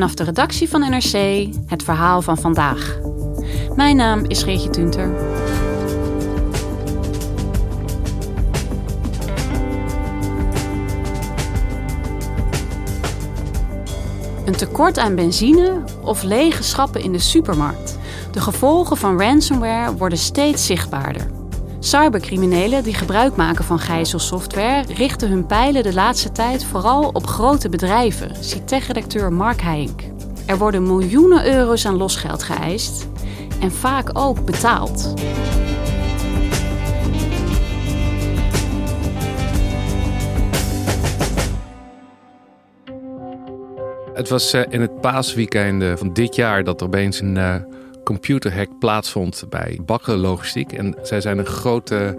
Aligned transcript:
Vanaf 0.00 0.14
de 0.14 0.24
redactie 0.24 0.68
van 0.68 0.80
NRC 0.80 1.46
het 1.66 1.82
verhaal 1.82 2.22
van 2.22 2.38
vandaag. 2.38 2.98
Mijn 3.76 3.96
naam 3.96 4.24
is 4.24 4.42
Geertje 4.42 4.70
Tunter. 4.70 5.14
Een 14.44 14.56
tekort 14.56 14.98
aan 14.98 15.14
benzine 15.14 15.82
of 16.02 16.22
lege 16.22 16.62
schappen 16.62 17.02
in 17.02 17.12
de 17.12 17.18
supermarkt. 17.18 17.98
De 18.32 18.40
gevolgen 18.40 18.96
van 18.96 19.20
ransomware 19.20 19.96
worden 19.96 20.18
steeds 20.18 20.66
zichtbaarder. 20.66 21.39
Cybercriminelen 21.82 22.82
die 22.82 22.94
gebruik 22.94 23.36
maken 23.36 23.64
van 23.64 23.78
gijzelsoftware 23.78 24.84
richten 24.94 25.28
hun 25.28 25.46
pijlen 25.46 25.82
de 25.82 25.94
laatste 25.94 26.32
tijd 26.32 26.64
vooral 26.64 27.08
op 27.12 27.26
grote 27.26 27.68
bedrijven, 27.68 28.44
ziet 28.44 28.68
tech-redacteur 28.68 29.32
Mark 29.32 29.60
Heink. 29.60 30.02
Er 30.46 30.58
worden 30.58 30.82
miljoenen 30.82 31.54
euro's 31.54 31.86
aan 31.86 31.96
losgeld 31.96 32.42
geëist 32.42 33.08
en 33.60 33.72
vaak 33.72 34.10
ook 34.12 34.44
betaald. 34.44 35.14
Het 44.14 44.28
was 44.28 44.52
eh, 44.52 44.62
in 44.68 44.80
het 44.80 45.00
paasweekend 45.00 45.82
eh, 45.82 45.92
van 45.96 46.12
dit 46.12 46.34
jaar 46.34 46.64
dat 46.64 46.80
er 46.80 46.86
opeens 46.86 47.20
een 47.20 47.36
uh, 47.36 47.54
computerhack 48.10 48.78
plaatsvond 48.78 49.44
bij 49.50 49.78
Bakker 49.84 50.16
Logistiek. 50.16 50.72
En 50.72 50.94
zij 51.02 51.20
zijn 51.20 51.38
een 51.38 51.46
grote 51.46 52.18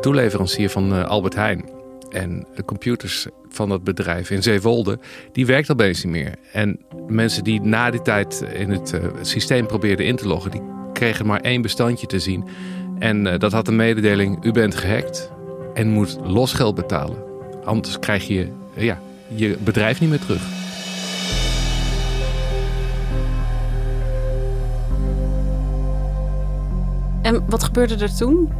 toeleverancier 0.00 0.70
van 0.70 1.06
Albert 1.06 1.34
Heijn. 1.34 1.64
En 2.10 2.46
de 2.54 2.64
computers 2.64 3.26
van 3.48 3.68
dat 3.68 3.84
bedrijf 3.84 4.30
in 4.30 4.42
Zeewolde, 4.42 4.98
die 5.32 5.46
werkt 5.46 5.70
opeens 5.70 6.04
niet 6.04 6.12
meer. 6.12 6.34
En 6.52 6.80
mensen 7.06 7.44
die 7.44 7.60
na 7.60 7.90
die 7.90 8.02
tijd 8.02 8.44
in 8.54 8.70
het 8.70 9.00
systeem 9.20 9.66
probeerden 9.66 10.06
in 10.06 10.16
te 10.16 10.26
loggen, 10.26 10.50
die 10.50 10.62
kregen 10.92 11.26
maar 11.26 11.40
één 11.40 11.62
bestandje 11.62 12.06
te 12.06 12.18
zien. 12.18 12.44
En 12.98 13.38
dat 13.38 13.52
had 13.52 13.64
de 13.66 13.72
mededeling, 13.72 14.44
u 14.44 14.52
bent 14.52 14.74
gehackt 14.74 15.30
en 15.74 15.88
moet 15.88 16.18
losgeld 16.22 16.74
betalen. 16.74 17.18
Anders 17.64 17.98
krijg 17.98 18.26
je 18.26 18.48
ja, 18.76 19.00
je 19.28 19.56
bedrijf 19.64 20.00
niet 20.00 20.10
meer 20.10 20.20
terug. 20.20 20.65
En 27.26 27.44
wat 27.48 27.64
gebeurde 27.64 27.96
er 27.96 28.16
toen? 28.16 28.52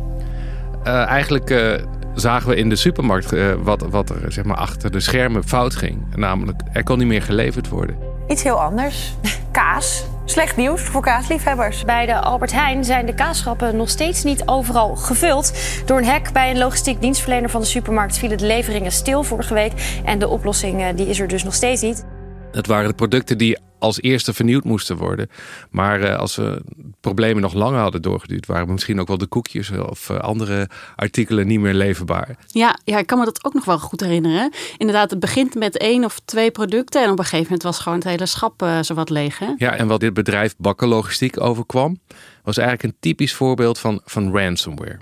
Uh, 0.87 1.06
eigenlijk 1.06 1.50
uh, 1.50 1.75
zagen 2.15 2.49
we 2.49 2.56
in 2.56 2.69
de 2.69 2.77
supermarkt 2.77 3.32
uh, 3.32 3.53
wat, 3.62 3.82
wat 3.91 4.10
er 4.10 4.32
zeg 4.32 4.44
maar, 4.44 4.56
achter 4.56 4.91
de 4.91 5.00
schermen 5.00 5.44
fout 5.44 5.75
ging. 5.75 6.16
Namelijk, 6.16 6.60
er 6.72 6.82
kon 6.82 6.99
niet 6.99 7.06
meer 7.06 7.22
geleverd 7.22 7.69
worden. 7.69 7.97
Iets 8.28 8.43
heel 8.43 8.60
anders. 8.60 9.15
Kaas. 9.50 10.04
Slecht 10.25 10.56
nieuws 10.56 10.82
voor 10.82 11.03
kaasliefhebbers. 11.03 11.84
Bij 11.84 12.06
de 12.06 12.15
Albert 12.15 12.53
Heijn 12.53 12.84
zijn 12.84 13.06
de 13.06 13.15
kaasschappen 13.15 13.77
nog 13.77 13.88
steeds 13.88 14.25
niet 14.25 14.43
overal 14.47 14.97
gevuld. 14.97 15.53
Door 15.84 15.98
een 15.98 16.04
hack 16.04 16.33
bij 16.33 16.50
een 16.50 16.59
logistiek 16.59 17.00
dienstverlener 17.00 17.50
van 17.50 17.60
de 17.60 17.66
supermarkt 17.66 18.19
vielen 18.19 18.38
de 18.38 18.47
leveringen 18.47 18.93
stil 18.93 19.22
vorige 19.22 19.54
week. 19.54 20.00
En 20.04 20.19
de 20.19 20.28
oplossing 20.28 20.94
die 20.94 21.09
is 21.09 21.21
er 21.21 21.28
dus 21.28 21.44
nog 21.44 21.54
steeds 21.54 21.83
niet. 21.83 22.04
Het 22.53 22.66
waren 22.66 22.88
de 22.88 22.94
producten 22.94 23.38
die 23.38 23.59
als 23.78 24.00
eerste 24.00 24.32
vernieuwd 24.32 24.64
moesten 24.64 24.97
worden. 24.97 25.31
Maar 25.70 26.00
uh, 26.00 26.16
als 26.16 26.37
we 26.37 26.62
problemen 27.00 27.42
nog 27.42 27.53
langer 27.53 27.81
hadden 27.81 28.03
doorgeduurd, 28.03 28.47
waren 28.47 28.72
misschien 28.72 29.00
ook 29.00 29.09
wel 29.09 29.19
de 29.19 29.26
koekjes 29.26 29.70
of 29.70 30.09
uh, 30.09 30.19
andere 30.19 30.69
artikelen 30.97 31.47
niet 31.47 31.60
meer 31.60 31.75
leverbaar. 31.75 32.36
Ja, 32.47 32.78
ja, 32.84 32.98
ik 32.98 33.06
kan 33.06 33.19
me 33.19 33.25
dat 33.25 33.44
ook 33.44 33.54
nog 33.54 33.65
wel 33.65 33.78
goed 33.78 34.00
herinneren. 34.00 34.53
Inderdaad, 34.76 35.10
het 35.10 35.20
begint 35.20 35.54
met 35.54 35.78
één 35.78 36.04
of 36.04 36.20
twee 36.25 36.50
producten 36.50 37.03
en 37.03 37.10
op 37.10 37.19
een 37.19 37.25
gegeven 37.25 37.44
moment 37.44 37.62
was 37.62 37.78
gewoon 37.78 37.98
het 37.98 38.09
hele 38.09 38.26
schap 38.26 38.62
uh, 38.62 38.78
zowat 38.81 39.10
leeg. 39.10 39.38
Hè? 39.38 39.53
Ja, 39.56 39.75
en 39.75 39.86
wat 39.86 40.00
dit 40.00 40.15
bedrijf 40.15 40.54
Bakkerlogistiek 40.59 41.41
overkwam, 41.41 42.00
was 42.42 42.56
eigenlijk 42.56 42.88
een 42.88 43.00
typisch 43.00 43.34
voorbeeld 43.34 43.78
van, 43.78 44.00
van 44.04 44.36
ransomware. 44.36 44.98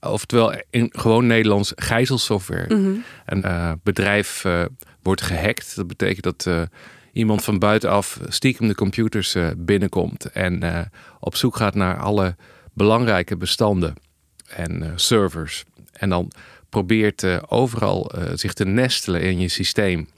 Oftewel 0.00 0.52
in 0.70 0.92
gewoon 0.96 1.26
Nederlands 1.26 1.72
gijzelsoftware. 1.76 2.74
Mm 2.74 2.84
-hmm. 2.84 3.04
Een 3.24 3.80
bedrijf 3.82 4.44
wordt 5.02 5.22
gehackt. 5.22 5.76
Dat 5.76 5.86
betekent 5.86 6.24
dat 6.24 6.68
iemand 7.18 7.44
van 7.44 7.58
buitenaf 7.58 8.20
stiekem 8.28 8.68
de 8.68 8.74
computers 8.74 9.34
uh, 9.34 9.48
binnenkomt 9.56 10.24
en 10.24 10.64
uh, 10.64 10.80
op 11.20 11.36
zoek 11.36 11.56
gaat 11.56 11.74
naar 11.74 11.96
alle 11.96 12.36
belangrijke 12.72 13.36
bestanden 13.36 13.94
en 14.48 14.82
uh, 14.82 14.92
servers. 14.94 15.64
En 15.92 16.08
dan 16.08 16.30
probeert 16.68 17.50
overal 17.50 18.12
zich 18.34 18.52
te 18.52 18.64
nestelen 18.64 19.22
in 19.22 19.40
je 19.40 19.48
systeem. 19.48 20.08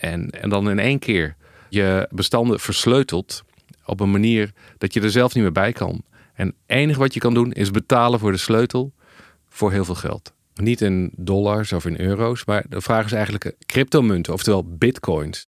En, 0.00 0.30
en 0.30 0.48
dan 0.48 0.70
in 0.70 0.78
één 0.78 0.98
keer 0.98 1.36
je 1.68 2.08
bestanden 2.10 2.60
versleutelt 2.60 3.42
op 3.84 4.00
een 4.00 4.10
manier 4.10 4.52
dat 4.78 4.94
je 4.94 5.00
er 5.00 5.10
zelf 5.10 5.34
niet 5.34 5.42
meer 5.42 5.52
bij 5.52 5.72
kan. 5.72 6.02
En 6.34 6.46
het 6.46 6.56
enige 6.66 6.98
wat 6.98 7.14
je 7.14 7.20
kan 7.20 7.34
doen 7.34 7.52
is 7.52 7.70
betalen 7.70 8.18
voor 8.18 8.32
de 8.32 8.38
sleutel 8.38 8.92
voor 9.48 9.72
heel 9.72 9.84
veel 9.84 9.94
geld. 9.94 10.32
Niet 10.54 10.80
in 10.80 11.12
dollars 11.16 11.72
of 11.72 11.84
in 11.84 12.00
euro's, 12.00 12.44
maar 12.44 12.64
de 12.68 12.80
vraag 12.80 13.04
is 13.04 13.12
eigenlijk 13.12 13.54
cryptomunten, 13.66 14.32
oftewel 14.32 14.64
bitcoins. 14.64 15.46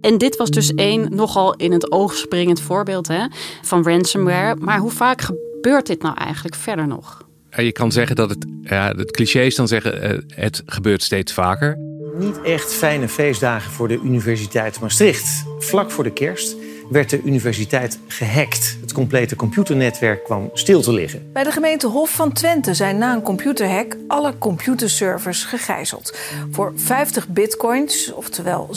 En 0.00 0.18
dit 0.18 0.36
was 0.36 0.50
dus 0.50 0.74
één 0.74 1.14
nogal 1.14 1.54
in 1.54 1.72
het 1.72 1.92
oog 1.92 2.14
springend 2.14 2.60
voorbeeld 2.60 3.08
hè, 3.08 3.26
van 3.62 3.84
ransomware. 3.84 4.56
Maar 4.60 4.78
hoe 4.78 4.90
vaak 4.90 5.20
gebeurt 5.20 5.86
dit 5.86 6.02
nou 6.02 6.14
eigenlijk 6.16 6.54
verder 6.54 6.86
nog? 6.86 7.28
Je 7.56 7.72
kan 7.72 7.92
zeggen 7.92 8.16
dat 8.16 8.30
het, 8.30 8.46
ja, 8.62 8.92
het 8.96 9.10
cliché 9.10 9.40
is 9.40 9.54
dan 9.54 9.68
zeggen, 9.68 10.02
eh, 10.02 10.18
het 10.28 10.62
gebeurt 10.66 11.02
steeds 11.02 11.32
vaker. 11.32 11.78
Niet 12.18 12.40
echt 12.42 12.72
fijne 12.72 13.08
feestdagen 13.08 13.70
voor 13.70 13.88
de 13.88 14.00
Universiteit 14.04 14.80
Maastricht. 14.80 15.44
Vlak 15.58 15.90
voor 15.90 16.04
de 16.04 16.12
kerst 16.12 16.56
werd 16.90 17.10
de 17.10 17.22
universiteit 17.22 17.98
gehackt. 18.06 18.76
Het 18.80 18.92
complete 18.92 19.36
computernetwerk 19.36 20.24
kwam 20.24 20.50
stil 20.52 20.80
te 20.80 20.92
liggen. 20.92 21.32
Bij 21.32 21.44
de 21.44 21.52
gemeente 21.52 21.86
Hof 21.86 22.10
van 22.10 22.32
Twente 22.32 22.74
zijn 22.74 22.98
na 22.98 23.14
een 23.14 23.22
computerhack 23.22 23.96
alle 24.08 24.38
computerservers 24.38 25.44
gegijzeld. 25.44 26.18
Voor 26.50 26.72
50 26.76 27.28
bitcoins, 27.28 28.12
oftewel 28.12 28.68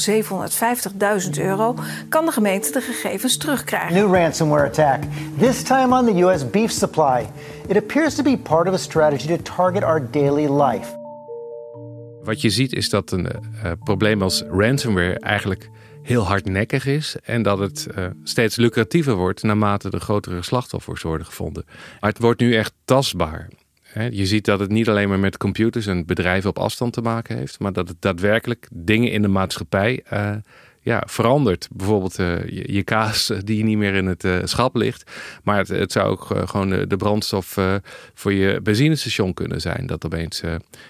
750.000 1.26 1.30
euro, 1.40 1.76
kan 2.10 2.26
de 2.26 2.32
gemeente 2.32 2.72
de 2.72 2.82
gegevens 2.82 3.38
terugkrijgen. 3.38 3.94
New 3.94 4.16
ransomware 4.16 4.68
attack. 4.68 5.04
This 5.40 5.64
time 5.64 5.98
on 6.00 6.06
the 6.06 6.22
US 6.24 6.50
beef 6.50 6.72
supply. 6.72 7.26
It 7.68 7.78
appears 7.78 8.16
to 8.16 8.24
be 8.24 8.38
part 8.38 8.68
of 8.68 8.74
a 8.74 8.78
strategy 8.78 9.28
to 9.28 9.56
target 9.56 9.84
our 9.84 10.08
daily 10.12 10.62
life. 10.62 11.02
Wat 12.24 12.42
je 12.42 12.50
ziet 12.50 12.74
is 12.74 12.90
dat 12.90 13.12
een 13.12 13.28
uh, 13.28 13.72
probleem 13.84 14.22
als 14.22 14.44
ransomware 14.52 15.20
eigenlijk 15.20 15.70
heel 16.04 16.28
hardnekkig 16.28 16.86
is 16.86 17.16
en 17.24 17.42
dat 17.42 17.60
het 17.60 17.88
uh, 17.98 18.06
steeds 18.24 18.56
lucratiever 18.56 19.16
wordt 19.16 19.44
naarmate 19.44 19.90
de 19.90 20.00
grotere 20.00 20.42
slachtoffers 20.42 21.02
worden 21.02 21.26
gevonden. 21.26 21.64
Maar 22.00 22.10
het 22.10 22.20
wordt 22.20 22.40
nu 22.40 22.56
echt 22.56 22.74
tastbaar. 22.86 23.48
Je 24.10 24.26
ziet 24.26 24.46
dat 24.46 24.60
het 24.60 24.70
niet 24.70 24.90
alleen 24.90 25.10
maar 25.10 25.20
met 25.20 25.38
computers 25.38 25.86
en 25.86 26.06
bedrijven 26.06 26.50
op 26.50 26.60
afstand 26.60 26.94
te 26.94 27.02
maken 27.02 27.38
heeft, 27.38 27.60
maar 27.60 27.74
dat 27.74 27.88
het 27.88 27.98
daadwerkelijk 28.00 28.68
dingen 28.72 29.12
in 29.12 29.22
de 29.22 29.28
maatschappij 29.28 30.04
uh, 30.14 30.36
ja, 30.84 31.04
verandert. 31.06 31.68
Bijvoorbeeld 31.72 32.20
uh, 32.20 32.50
je, 32.50 32.74
je, 32.74 32.84
kaas 32.84 33.32
die 33.44 33.64
niet 33.64 33.78
meer 33.78 33.94
in 33.94 34.06
het 34.06 34.24
uh, 34.24 34.38
schap 34.44 34.76
ligt. 34.76 35.12
Maar 35.44 35.58
het, 35.58 35.68
het 35.68 35.92
zou 35.92 36.10
ook 36.10 36.32
uh, 36.32 36.48
gewoon 36.48 36.70
de, 36.70 36.88
de 36.88 36.98
brandstof 36.98 37.58
voor 38.14 38.34
je 38.34 38.62
benzinestation 38.62 39.34
kunnen 39.34 39.62
zijn. 39.62 39.88
Dat 39.88 40.06
opeens 40.06 40.42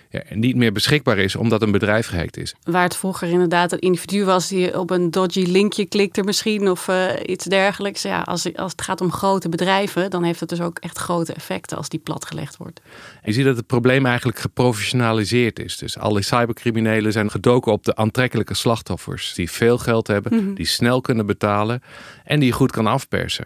ja, 0.10 0.22
niet 0.30 0.56
meer 0.56 0.72
beschikbaar 0.72 1.18
is 1.18 1.36
omdat 1.36 1.62
een 1.62 1.72
bedrijf 1.72 2.08
gehackt 2.08 2.38
is. 2.38 2.56
Waar 2.64 2.84
het 2.84 2.96
vroeger 2.96 3.30
inderdaad 3.30 3.72
een 3.72 3.80
individu 3.80 4.26
was 4.26 4.48
die 4.48 4.80
op 4.80 4.90
een 4.90 5.12
dodgy 5.12 5.44
linkje 5.46 5.86
klikte 5.86 6.24
misschien 6.24 6.70
of 6.70 6.88
iets 7.26 7.46
dergelijks. 7.46 8.02
Ja, 8.02 8.22
als, 8.22 8.56
als 8.56 8.72
het 8.72 8.82
gaat 8.82 9.02
om 9.02 9.12
grote 9.12 9.50
bedrijven, 9.50 10.10
dan 10.10 10.24
heeft 10.24 10.40
het 10.40 10.50
dus 10.50 10.62
ook 10.62 10.80
echt 10.80 10.98
grote 10.98 11.34
effecten 11.34 11.78
als 11.78 11.90
die 11.90 12.00
platgelegd 12.00 12.58
wordt. 12.58 12.82
Je 13.24 13.34
ziet 13.34 13.46
dat 13.46 13.58
het 13.58 13.68
probleem 13.68 14.06
eigenlijk 14.06 14.40
geprofessionaliseerd 14.40 15.60
is. 15.60 15.78
Dus 15.78 15.98
alle 15.98 16.22
cybercriminelen 16.22 17.12
zijn 17.12 17.32
gedoken 17.32 17.72
op 17.72 17.84
de 17.86 17.96
aantrekkelijke 17.96 18.54
slachtoffers 18.54 19.34
die 19.34 19.52
veel 19.52 19.78
geld 19.84 20.08
hebben, 20.08 20.36
mhm. 20.36 20.54
die 20.54 20.66
snel 20.66 21.02
kunnen 21.02 21.26
betalen 21.26 21.82
en 22.24 22.40
die 22.40 22.48
je 22.48 22.56
goed 22.56 22.72
kan 22.72 22.88
afpersen. 22.88 23.46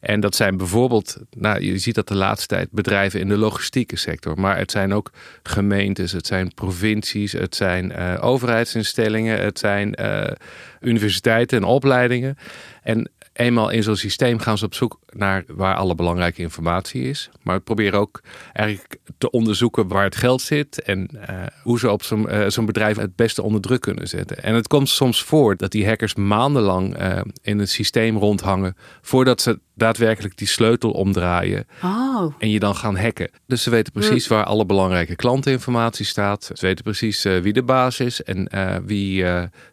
En 0.00 0.20
dat 0.20 0.34
zijn 0.34 0.56
bijvoorbeeld, 0.56 1.16
nou, 1.30 1.60
je 1.60 1.78
ziet 1.78 1.94
dat 1.94 2.08
de 2.08 2.14
laatste 2.14 2.46
tijd 2.46 2.70
bedrijven 2.70 3.20
in 3.20 3.28
de 3.28 3.36
logistieke 3.36 3.96
sector, 3.96 4.40
maar 4.40 4.58
het 4.58 4.70
zijn 4.70 4.94
ook 4.94 5.10
gemeentes, 5.42 6.12
het 6.12 6.26
zijn 6.26 6.54
provincies, 6.54 7.32
het 7.32 7.56
zijn 7.56 7.92
uh, 7.92 8.14
overheidsinstellingen, 8.20 9.40
het 9.40 9.58
zijn 9.58 9.94
uh, 10.00 10.24
universiteiten 10.80 11.58
en 11.58 11.64
opleidingen. 11.64 12.36
En 12.86 13.10
eenmaal 13.32 13.70
in 13.70 13.82
zo'n 13.82 13.96
systeem 13.96 14.38
gaan 14.38 14.58
ze 14.58 14.64
op 14.64 14.74
zoek 14.74 14.98
naar 15.12 15.44
waar 15.46 15.74
alle 15.74 15.94
belangrijke 15.94 16.42
informatie 16.42 17.02
is. 17.02 17.30
Maar 17.42 17.56
we 17.56 17.62
proberen 17.62 18.00
ook 18.00 18.20
eigenlijk 18.52 18.96
te 19.18 19.30
onderzoeken 19.30 19.88
waar 19.88 20.04
het 20.04 20.16
geld 20.16 20.42
zit 20.42 20.82
en 20.82 21.10
uh, 21.14 21.20
hoe 21.62 21.78
ze 21.78 21.90
op 21.90 22.02
zo'n 22.02 22.26
uh, 22.30 22.48
zo'n 22.48 22.66
bedrijf 22.66 22.96
het 22.96 23.16
beste 23.16 23.42
onder 23.42 23.60
druk 23.60 23.80
kunnen 23.80 24.08
zetten. 24.08 24.42
En 24.42 24.54
het 24.54 24.68
komt 24.68 24.88
soms 24.88 25.22
voor 25.22 25.56
dat 25.56 25.70
die 25.70 25.86
hackers 25.86 26.14
maandenlang 26.14 27.00
uh, 27.00 27.20
in 27.42 27.58
het 27.58 27.70
systeem 27.70 28.16
rondhangen 28.16 28.76
voordat 29.02 29.40
ze 29.40 29.58
daadwerkelijk 29.74 30.36
die 30.36 30.48
sleutel 30.48 30.90
omdraaien 30.90 31.66
oh. 31.82 32.34
en 32.38 32.50
je 32.50 32.58
dan 32.58 32.74
gaan 32.76 32.96
hacken. 32.96 33.30
Dus 33.46 33.62
ze 33.62 33.70
weten 33.70 33.92
precies 33.92 34.26
waar 34.26 34.44
alle 34.44 34.66
belangrijke 34.66 35.16
klanteninformatie 35.16 36.06
staat. 36.06 36.50
Ze 36.54 36.66
weten 36.66 36.84
precies 36.84 37.22
wie 37.22 37.52
de 37.52 37.62
baas 37.62 38.00
is 38.00 38.22
en 38.22 38.48
wie 38.84 39.24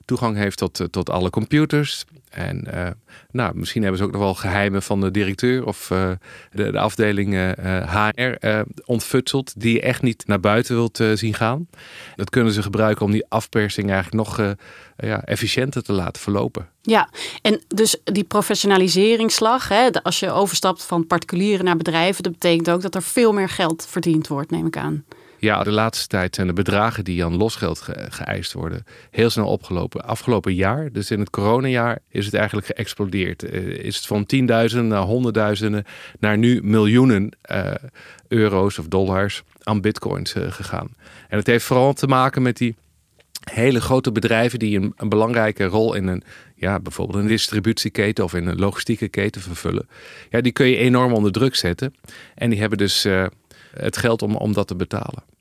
toegang 0.06 0.38
heeft 0.38 0.58
tot, 0.58 0.88
tot 0.90 1.10
alle 1.10 1.30
computers. 1.30 2.06
En 2.34 2.68
uh, 2.74 2.88
nou, 3.32 3.56
misschien 3.56 3.82
hebben 3.82 4.00
ze 4.00 4.06
ook 4.06 4.12
nog 4.12 4.22
wel 4.22 4.34
geheimen 4.34 4.84
van 4.84 5.02
de 5.02 5.12
directeur 5.12 5.66
of 5.66 5.90
uh, 5.90 6.12
de, 6.52 6.72
de, 6.72 6.80
afdeling 6.80 7.34
uh, 7.34 7.82
eh, 7.82 8.14
HR 8.16 8.64
ontfutseld, 8.86 9.62
die 9.62 9.74
je 9.74 9.82
echt 9.82 10.02
niet 10.02 10.24
naar 10.28 10.40
buiten 10.40 10.76
wilt 10.76 11.04
zien 11.14 11.34
gaan. 11.34 11.68
Dat 12.16 12.30
kunnen 12.30 12.54
ze 12.54 12.62
gebruiken 12.62 13.06
om 13.06 13.12
die 13.12 13.26
afpersing 13.30 13.92
eigenlijk 13.92 14.28
nog 14.28 14.56
ja, 14.98 15.24
efficiënter 15.24 15.84
te 15.84 15.94
laten 15.94 16.22
verlopen. 16.22 16.68
Ja, 16.82 17.10
en 17.42 17.62
dus 17.68 17.98
die 18.04 18.24
professionaliseringsslag, 18.24 19.68
hè, 19.68 19.92
als 20.04 20.20
je 20.20 20.32
overstapt 20.32 20.84
van 20.84 21.08
particulieren 21.08 21.66
naar 21.66 21.78
bedrijven, 21.78 22.24
dat 22.24 22.32
betekent 22.32 22.70
ook 22.70 22.82
dat 22.82 22.96
er 22.96 23.04
veel 23.04 23.34
meer 23.34 23.50
geld 23.50 23.88
verdiend 23.90 24.28
wordt, 24.28 24.52
neem 24.52 24.66
ik 24.66 24.78
aan. 24.78 25.04
Ja, 25.44 25.64
de 25.64 25.72
laatste 25.72 26.08
tijd 26.08 26.36
zijn 26.36 26.48
de 26.48 26.54
bedragen 26.54 27.04
die 27.04 27.26
aan 27.26 27.38
losgeld 27.38 27.82
ge 27.82 28.06
geëist 28.10 28.54
worden 28.54 28.84
heel 29.12 29.30
snel 29.30 29.48
opgelopen. 29.48 30.06
Afgelopen 30.06 30.54
jaar, 30.54 30.92
dus 30.92 31.12
in 31.12 31.20
het 31.20 31.30
coronajaar, 31.30 32.00
is 32.10 32.26
het 32.26 32.34
eigenlijk 32.34 32.68
geëxplodeerd. 32.68 33.44
Uh, 33.44 33.68
is 33.68 33.96
het 33.96 34.06
van 34.06 34.26
tienduizenden 34.26 34.88
naar 34.88 35.02
honderdduizenden 35.02 35.86
naar 36.20 36.38
nu 36.38 36.62
miljoenen 36.64 37.38
uh, 37.52 37.72
euro's 38.28 38.78
of 38.78 38.88
dollars 38.88 39.44
aan 39.64 39.82
bitcoins 39.82 40.36
uh, 40.36 40.52
gegaan. 40.52 40.96
En 41.30 41.38
het 41.38 41.48
heeft 41.48 41.66
vooral 41.66 41.94
te 41.94 42.08
maken 42.08 42.42
met 42.42 42.58
die 42.58 42.76
hele 43.52 43.82
grote 43.82 44.12
bedrijven 44.12 44.60
die 44.60 44.80
een, 44.80 44.94
een, 44.96 45.10
belangrijke 45.10 45.66
rol 45.66 45.94
in 45.94 46.08
een, 46.08 46.24
ja, 46.56 46.80
bijvoorbeeld 46.80 47.20
een 47.20 47.28
distributieketen 47.28 48.24
of 48.24 48.34
in 48.34 48.48
een 48.48 48.60
logistieke 48.60 49.08
keten 49.08 49.42
vervullen. 49.42 49.88
Ja, 50.30 50.42
die 50.42 50.52
kun 50.52 50.68
je 50.68 50.78
enorm 50.78 51.14
onder 51.14 51.32
druk 51.32 51.56
zetten. 51.56 51.96
En 52.36 52.50
die 52.50 52.60
hebben 52.60 52.78
dus 52.78 53.08
het 53.74 53.98
geld 53.98 54.22
om, 54.22 54.36
om 54.36 54.54
dat 54.54 54.68
te 54.68 54.76
betalen. 54.76 55.33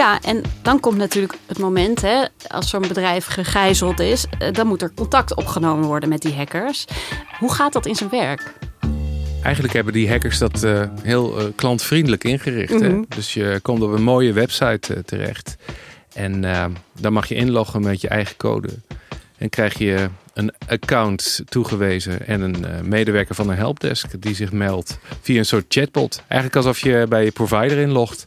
Ja, 0.00 0.20
en 0.22 0.42
dan 0.62 0.80
komt 0.80 0.96
natuurlijk 0.96 1.34
het 1.46 1.58
moment, 1.58 2.00
hè, 2.00 2.24
als 2.48 2.70
zo'n 2.70 2.80
bedrijf 2.80 3.26
gegijzeld 3.26 4.00
is, 4.00 4.26
eh, 4.38 4.52
dan 4.52 4.66
moet 4.66 4.82
er 4.82 4.92
contact 4.94 5.34
opgenomen 5.34 5.86
worden 5.86 6.08
met 6.08 6.22
die 6.22 6.34
hackers. 6.34 6.84
Hoe 7.38 7.52
gaat 7.52 7.72
dat 7.72 7.86
in 7.86 7.94
zijn 7.94 8.10
werk? 8.10 8.54
Eigenlijk 9.42 9.74
hebben 9.74 9.92
die 9.92 10.08
hackers 10.08 10.38
dat 10.38 10.62
uh, 10.62 10.82
heel 11.02 11.40
uh, 11.40 11.46
klantvriendelijk 11.54 12.24
ingericht. 12.24 12.80
hè? 12.80 12.88
Mhm. 12.88 13.02
Dus 13.08 13.34
je 13.34 13.58
komt 13.62 13.82
op 13.82 13.92
een 13.92 14.02
mooie 14.02 14.32
website 14.32 14.94
uh, 14.94 14.98
terecht. 15.02 15.56
En 16.14 16.40
dan 17.00 17.12
mag 17.12 17.26
je 17.26 17.34
inloggen 17.34 17.82
met 17.82 18.00
je 18.00 18.08
eigen 18.08 18.36
code. 18.36 18.68
En 19.38 19.48
krijg 19.48 19.78
je 19.78 20.08
een 20.34 20.52
account 20.68 21.42
toegewezen 21.48 22.26
en 22.26 22.40
een 22.40 22.88
medewerker 22.88 23.34
van 23.34 23.48
een 23.48 23.56
helpdesk 23.56 24.22
die 24.22 24.34
zich 24.34 24.52
meldt 24.52 24.98
via 25.20 25.38
een 25.38 25.44
soort 25.44 25.64
chatbot. 25.68 26.22
Eigenlijk 26.28 26.56
alsof 26.56 26.78
je 26.78 27.06
bij 27.08 27.24
je 27.24 27.30
provider 27.30 27.78
inlogt. 27.78 28.26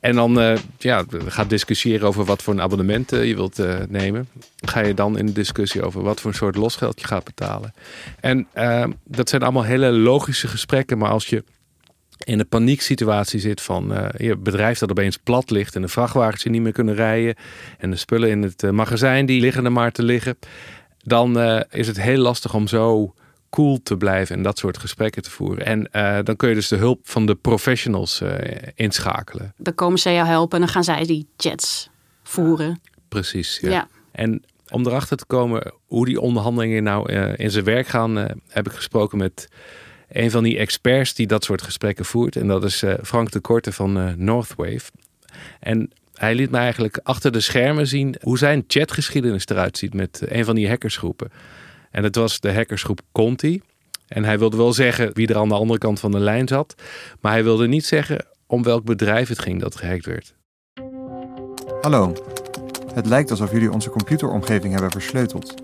En 0.00 0.14
dan 0.14 0.38
uh, 0.38 0.56
ja, 0.78 1.04
gaat 1.26 1.50
discussiëren 1.50 2.08
over 2.08 2.24
wat 2.24 2.42
voor 2.42 2.54
een 2.54 2.60
abonnement 2.60 3.12
uh, 3.12 3.24
je 3.24 3.34
wilt 3.34 3.58
uh, 3.58 3.76
nemen. 3.88 4.28
Ga 4.56 4.80
je 4.80 4.94
dan 4.94 5.18
in 5.18 5.26
de 5.26 5.32
discussie 5.32 5.82
over 5.82 6.02
wat 6.02 6.20
voor 6.20 6.30
een 6.30 6.36
soort 6.36 6.56
losgeld 6.56 7.00
je 7.00 7.06
gaat 7.06 7.24
betalen. 7.24 7.74
En 8.20 8.46
dat 9.04 9.28
zijn 9.28 9.42
allemaal 9.42 9.64
hele 9.64 9.90
logische 9.90 10.48
gesprekken. 10.48 10.98
Maar 10.98 11.10
als 11.10 11.26
je 11.26 11.44
in 12.24 12.38
een 12.38 12.48
panieksituatie 12.48 13.40
zit 13.40 13.60
van 13.60 14.12
je 14.16 14.36
bedrijf 14.36 14.78
dat 14.78 14.90
opeens 14.90 15.16
plat 15.16 15.50
ligt 15.50 15.74
en 15.74 15.82
de 15.82 15.88
vrachtwagens 15.88 16.42
die 16.42 16.52
niet 16.52 16.62
meer 16.62 16.72
kunnen 16.72 16.94
rijden 16.94 17.34
en 17.78 17.90
de 17.90 17.96
spullen 17.96 18.30
in 18.30 18.42
het 18.42 18.70
magazijn 18.70 19.26
die 19.26 19.40
liggen 19.40 19.64
er 19.64 19.72
maar 19.72 19.92
te 19.92 20.02
liggen, 20.02 20.38
dan 21.02 21.38
is 21.70 21.86
het 21.86 22.00
heel 22.00 22.18
lastig 22.18 22.54
om 22.54 22.66
zo 22.66 23.14
cool 23.50 23.82
te 23.82 23.96
blijven 23.96 24.36
en 24.36 24.42
dat 24.42 24.58
soort 24.58 24.78
gesprekken 24.78 25.22
te 25.22 25.30
voeren. 25.30 25.66
En 25.66 25.88
uh, 25.92 26.18
dan 26.22 26.36
kun 26.36 26.48
je 26.48 26.54
dus 26.54 26.68
de 26.68 26.76
hulp 26.76 27.00
van 27.02 27.26
de 27.26 27.34
professionals 27.34 28.20
uh, 28.20 28.34
inschakelen. 28.74 29.54
Dan 29.56 29.74
komen 29.74 29.98
ze 29.98 30.12
jou 30.12 30.26
helpen 30.26 30.58
en 30.58 30.64
dan 30.64 30.74
gaan 30.74 30.84
zij 30.84 31.04
die 31.04 31.26
chats 31.36 31.90
voeren. 32.22 32.80
Precies, 33.08 33.58
ja. 33.60 33.70
ja. 33.70 33.88
En 34.12 34.42
om 34.70 34.86
erachter 34.86 35.16
te 35.16 35.26
komen 35.26 35.72
hoe 35.86 36.04
die 36.04 36.20
onderhandelingen 36.20 36.82
nou 36.82 37.12
uh, 37.12 37.32
in 37.36 37.50
zijn 37.50 37.64
werk 37.64 37.86
gaan, 37.86 38.16
heb 38.48 38.66
ik 38.66 38.72
gesproken 38.72 39.18
met 39.18 39.48
een 40.08 40.30
van 40.30 40.42
die 40.42 40.58
experts 40.58 41.14
die 41.14 41.26
dat 41.26 41.44
soort 41.44 41.62
gesprekken 41.62 42.04
voert. 42.04 42.36
En 42.36 42.46
dat 42.46 42.64
is 42.64 42.84
Frank 43.02 43.30
de 43.30 43.40
Korte 43.40 43.72
van 43.72 44.24
Northwave. 44.24 44.90
En 45.60 45.90
hij 46.14 46.34
liet 46.34 46.50
me 46.50 46.58
eigenlijk 46.58 47.00
achter 47.02 47.32
de 47.32 47.40
schermen 47.40 47.86
zien 47.86 48.16
hoe 48.20 48.38
zijn 48.38 48.64
chatgeschiedenis 48.66 49.46
eruit 49.46 49.78
ziet 49.78 49.94
met 49.94 50.22
een 50.24 50.44
van 50.44 50.54
die 50.54 50.68
hackersgroepen. 50.68 51.30
En 51.96 52.02
het 52.02 52.16
was 52.16 52.40
de 52.40 52.52
hackersgroep 52.54 53.00
Conti. 53.12 53.62
En 54.08 54.24
hij 54.24 54.38
wilde 54.38 54.56
wel 54.56 54.72
zeggen 54.72 55.14
wie 55.14 55.28
er 55.28 55.36
aan 55.36 55.48
de 55.48 55.54
andere 55.54 55.78
kant 55.78 56.00
van 56.00 56.10
de 56.10 56.18
lijn 56.18 56.48
zat. 56.48 56.74
Maar 57.20 57.32
hij 57.32 57.44
wilde 57.44 57.68
niet 57.68 57.86
zeggen 57.86 58.26
om 58.46 58.62
welk 58.62 58.84
bedrijf 58.84 59.28
het 59.28 59.38
ging 59.38 59.60
dat 59.60 59.76
gehackt 59.76 60.06
werd. 60.06 60.34
Hallo. 61.80 62.12
Het 62.94 63.06
lijkt 63.06 63.30
alsof 63.30 63.52
jullie 63.52 63.72
onze 63.72 63.90
computeromgeving 63.90 64.72
hebben 64.72 64.90
versleuteld. 64.90 65.54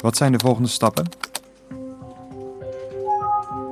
Wat 0.00 0.16
zijn 0.16 0.32
de 0.32 0.38
volgende 0.38 0.68
stappen? 0.68 1.08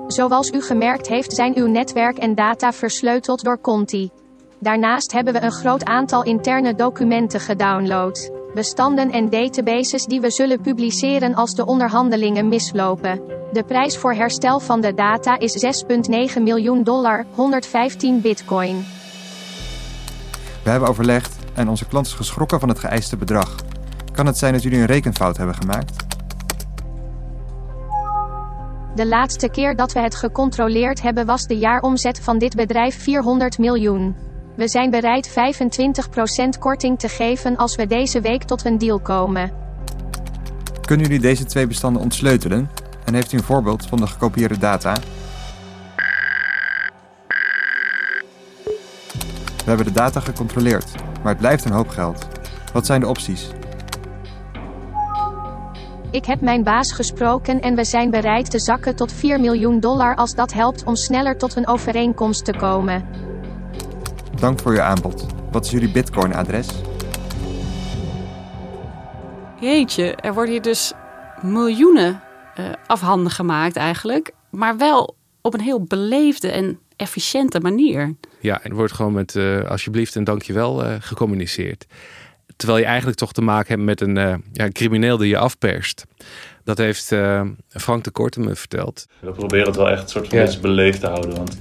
Zoals 0.06 0.50
u 0.50 0.62
gemerkt 0.62 1.08
heeft 1.08 1.32
zijn 1.32 1.56
uw 1.56 1.66
netwerk 1.66 2.18
en 2.18 2.34
data 2.34 2.72
versleuteld 2.72 3.44
door 3.44 3.60
Conti. 3.60 4.10
Daarnaast 4.58 5.12
hebben 5.12 5.32
we 5.32 5.40
een 5.40 5.52
groot 5.52 5.84
aantal 5.84 6.24
interne 6.24 6.74
documenten 6.74 7.40
gedownload 7.40 8.37
bestanden 8.54 9.10
en 9.10 9.30
databases 9.30 10.04
die 10.04 10.20
we 10.20 10.30
zullen 10.30 10.60
publiceren 10.60 11.34
als 11.34 11.54
de 11.54 11.66
onderhandelingen 11.66 12.48
mislopen. 12.48 13.20
De 13.52 13.64
prijs 13.64 13.96
voor 13.96 14.12
herstel 14.12 14.60
van 14.60 14.80
de 14.80 14.94
data 14.94 15.38
is 15.38 15.82
6,9 16.36 16.42
miljoen 16.42 16.82
dollar, 16.82 17.26
115 17.34 18.20
bitcoin. 18.20 18.84
We 20.62 20.70
hebben 20.70 20.88
overlegd 20.88 21.36
en 21.54 21.68
onze 21.68 21.86
klant 21.86 22.06
is 22.06 22.12
geschrokken 22.12 22.60
van 22.60 22.68
het 22.68 22.78
geëiste 22.78 23.16
bedrag. 23.16 23.54
Kan 24.12 24.26
het 24.26 24.38
zijn 24.38 24.52
dat 24.52 24.62
jullie 24.62 24.78
een 24.78 24.86
rekenfout 24.86 25.36
hebben 25.36 25.54
gemaakt? 25.54 26.06
De 28.94 29.06
laatste 29.06 29.48
keer 29.48 29.76
dat 29.76 29.92
we 29.92 30.00
het 30.00 30.14
gecontroleerd 30.14 31.02
hebben 31.02 31.26
was 31.26 31.46
de 31.46 31.58
jaaromzet 31.58 32.20
van 32.20 32.38
dit 32.38 32.56
bedrijf 32.56 33.02
400 33.02 33.58
miljoen. 33.58 34.27
We 34.58 34.68
zijn 34.68 34.90
bereid 34.90 35.30
25% 35.30 35.32
korting 36.58 36.98
te 36.98 37.08
geven 37.08 37.56
als 37.56 37.76
we 37.76 37.86
deze 37.86 38.20
week 38.20 38.42
tot 38.42 38.64
een 38.64 38.78
deal 38.78 39.00
komen. 39.00 39.52
Kunnen 40.80 41.06
jullie 41.06 41.20
deze 41.20 41.44
twee 41.44 41.66
bestanden 41.66 42.02
ontsleutelen? 42.02 42.70
En 43.04 43.14
heeft 43.14 43.32
u 43.32 43.36
een 43.36 43.42
voorbeeld 43.44 43.86
van 43.86 43.98
de 43.98 44.06
gekopieerde 44.06 44.58
data? 44.58 44.96
We 49.56 49.64
hebben 49.64 49.86
de 49.86 49.92
data 49.92 50.20
gecontroleerd, 50.20 50.92
maar 51.22 51.32
het 51.32 51.40
blijft 51.40 51.64
een 51.64 51.72
hoop 51.72 51.88
geld. 51.88 52.26
Wat 52.72 52.86
zijn 52.86 53.00
de 53.00 53.08
opties? 53.08 53.48
Ik 56.10 56.24
heb 56.24 56.40
mijn 56.40 56.62
baas 56.62 56.92
gesproken 56.92 57.60
en 57.60 57.74
we 57.74 57.84
zijn 57.84 58.10
bereid 58.10 58.50
te 58.50 58.58
zakken 58.58 58.96
tot 58.96 59.12
4 59.12 59.40
miljoen 59.40 59.80
dollar 59.80 60.16
als 60.16 60.34
dat 60.34 60.52
helpt 60.52 60.84
om 60.84 60.96
sneller 60.96 61.38
tot 61.38 61.56
een 61.56 61.68
overeenkomst 61.68 62.44
te 62.44 62.56
komen. 62.56 63.27
Dank 64.40 64.60
voor 64.60 64.72
uw 64.72 64.80
aanbod. 64.80 65.26
Wat 65.50 65.64
is 65.64 65.70
jullie 65.70 65.90
Bitcoin-adres? 65.90 66.68
Jeetje, 69.60 70.14
er 70.14 70.34
worden 70.34 70.52
hier 70.52 70.62
dus 70.62 70.92
miljoenen 71.42 72.20
uh, 72.58 72.66
afhanden 72.86 73.32
gemaakt 73.32 73.76
eigenlijk. 73.76 74.32
Maar 74.50 74.76
wel 74.76 75.16
op 75.40 75.54
een 75.54 75.60
heel 75.60 75.82
beleefde 75.82 76.50
en 76.50 76.78
efficiënte 76.96 77.60
manier. 77.60 78.14
Ja, 78.40 78.62
en 78.62 78.70
er 78.70 78.76
wordt 78.76 78.92
gewoon 78.92 79.12
met 79.12 79.34
uh, 79.34 79.70
alsjeblieft 79.70 80.16
en 80.16 80.24
dankjewel 80.24 80.84
uh, 80.84 80.94
gecommuniceerd. 81.00 81.86
Terwijl 82.56 82.78
je 82.78 82.84
eigenlijk 82.84 83.18
toch 83.18 83.32
te 83.32 83.42
maken 83.42 83.68
hebt 83.68 83.82
met 83.82 84.00
een 84.00 84.42
ja, 84.52 84.68
crimineel 84.68 85.16
die 85.16 85.28
je 85.28 85.38
afperst. 85.38 86.04
Dat 86.64 86.78
heeft 86.78 87.14
Frank 87.68 88.04
de 88.04 88.10
Korte 88.10 88.40
me 88.40 88.54
verteld. 88.54 89.06
We 89.20 89.30
proberen 89.30 89.66
het 89.66 89.76
wel 89.76 89.88
echt 89.88 90.02
een 90.02 90.08
soort 90.08 90.28
van 90.28 90.38
ja. 90.38 90.58
beleefd 90.60 91.00
te 91.00 91.06
houden. 91.06 91.36
Want 91.36 91.58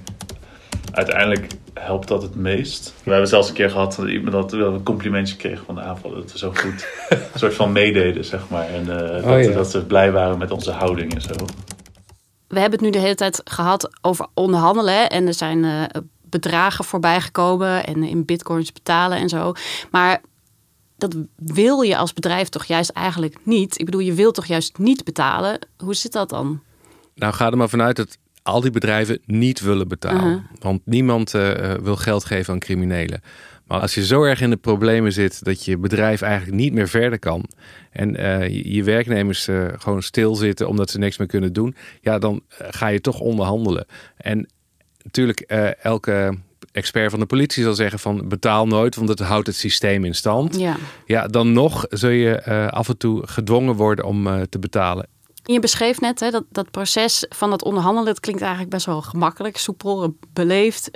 uiteindelijk 0.98 1.48
helpt 1.74 2.08
dat 2.08 2.22
het 2.22 2.36
meest. 2.36 2.94
We 3.04 3.12
hebben 3.12 3.30
zelfs 3.30 3.48
een 3.48 3.54
keer 3.54 3.70
gehad 3.70 3.96
dat 3.96 4.08
iemand 4.08 4.32
dat 4.32 4.52
een 4.52 4.84
complimentje 4.84 5.36
kreeg 5.36 5.62
van 5.66 5.76
de 5.76 5.82
aanval. 5.82 6.12
Dat 6.12 6.32
we 6.32 6.38
zo 6.38 6.52
goed 6.54 6.88
een 7.10 7.40
soort 7.40 7.54
van 7.54 7.72
meededen, 7.72 8.26
zeg 8.26 8.50
maar. 8.50 8.68
En 8.68 8.82
uh, 8.82 8.88
dat, 8.88 9.24
oh, 9.24 9.42
ja. 9.42 9.52
dat, 9.52 9.72
ze 9.72 9.86
blij 9.86 10.12
waren 10.12 10.38
met 10.38 10.52
onze 10.52 10.72
houding 10.72 11.14
en 11.14 11.22
zo. 11.22 11.34
We 12.48 12.60
hebben 12.60 12.80
het 12.80 12.82
nu 12.82 12.90
de 12.90 13.00
hele 13.00 13.16
tijd 13.16 13.42
gehad 13.44 13.90
over 14.02 14.28
onderhandelen. 14.34 15.10
En 15.10 15.28
er 15.28 15.34
zijn 15.34 15.64
uh, 15.64 15.84
bedragen 16.22 16.86
voorbij 16.86 17.22
gekomen 17.22 17.86
en 17.86 18.04
in 18.04 18.26
bitcoins 18.26 18.72
betalen 18.72 19.18
en 19.18 19.30
zo. 19.30 19.54
Maar 19.92 20.22
dat 20.98 21.16
wil 21.36 21.82
je 21.82 21.98
als 21.98 22.14
bedrijf 22.14 22.50
toch 22.50 22.66
juist 22.66 22.90
eigenlijk 22.90 23.36
niet. 23.44 23.80
Ik 23.80 23.86
bedoel, 23.86 24.02
je 24.02 24.14
wilt 24.14 24.36
toch 24.36 24.46
juist 24.46 24.78
niet 24.78 25.04
betalen. 25.04 25.60
Hoe 25.78 25.96
zit 25.96 26.12
dat 26.12 26.30
dan? 26.30 26.62
Nou, 27.16 27.34
ga 27.34 27.52
er 27.52 27.58
maar 27.58 27.70
vanuit 27.70 27.96
dat 27.96 28.18
al 28.48 28.62
die 28.62 28.72
bedrijven 28.72 29.20
niet 29.26 29.60
willen 29.60 29.88
betalen. 29.88 30.26
Uh-huh. 30.26 30.42
Want 30.60 30.82
niemand 30.86 31.34
uh, 31.34 31.74
wil 31.74 31.96
geld 31.96 32.26
geven 32.26 32.54
aan 32.54 32.60
criminelen. 32.60 33.22
Maar 33.66 33.80
als 33.80 33.94
je 33.94 34.06
zo 34.06 34.24
erg 34.24 34.42
in 34.42 34.50
de 34.50 34.58
problemen 34.58 35.14
zit 35.14 35.44
dat 35.44 35.66
je 35.66 35.78
bedrijf 35.78 36.22
eigenlijk 36.22 36.58
niet 36.58 36.74
meer 36.74 36.88
verder 36.88 37.20
kan. 37.20 37.46
En 37.92 38.22
uh, 38.22 38.48
je 38.76 38.84
werknemers 38.84 39.48
gewoon 39.78 40.04
stilzitten 40.04 40.68
omdat 40.68 40.90
ze 40.90 40.98
niks 40.98 41.18
meer 41.18 41.28
kunnen 41.28 41.54
doen. 41.54 41.76
Ja, 42.02 42.20
dan 42.20 42.42
ga 42.50 42.88
je 42.88 43.02
toch 43.02 43.20
onderhandelen. 43.20 43.86
En 44.18 44.48
natuurlijk, 45.04 45.40
elke 45.82 46.38
expert 46.72 47.10
van 47.10 47.20
de 47.20 47.26
politie 47.26 47.64
zal 47.64 47.74
zeggen 47.74 48.00
van 48.00 48.28
betaal 48.28 48.68
nooit, 48.68 48.96
want 48.96 49.10
het 49.10 49.20
houdt 49.20 49.48
het 49.48 49.56
systeem 49.56 50.06
in 50.06 50.16
stand. 50.16 50.60
Ja, 50.60 50.76
ja 51.06 51.28
dan 51.28 51.54
nog 51.54 51.86
zul 51.90 52.10
je 52.10 52.44
af 52.72 52.90
en 52.90 52.98
toe 52.98 53.28
gedwongen 53.28 53.76
worden 53.76 54.06
om 54.06 54.48
te 54.50 54.60
betalen. 54.60 55.08
Je 55.54 55.60
beschreef 55.60 56.00
net 56.00 56.20
hè, 56.20 56.30
dat, 56.30 56.44
dat 56.50 56.72
proces 56.72 57.26
van 57.30 57.52
het 57.52 57.64
onderhandelen, 57.64 58.06
dat 58.06 58.20
klinkt 58.20 58.42
eigenlijk 58.42 58.72
best 58.72 58.86
wel 58.86 59.02
gemakkelijk, 59.02 59.58
soepel, 59.58 60.16
beleefd. 60.34 60.90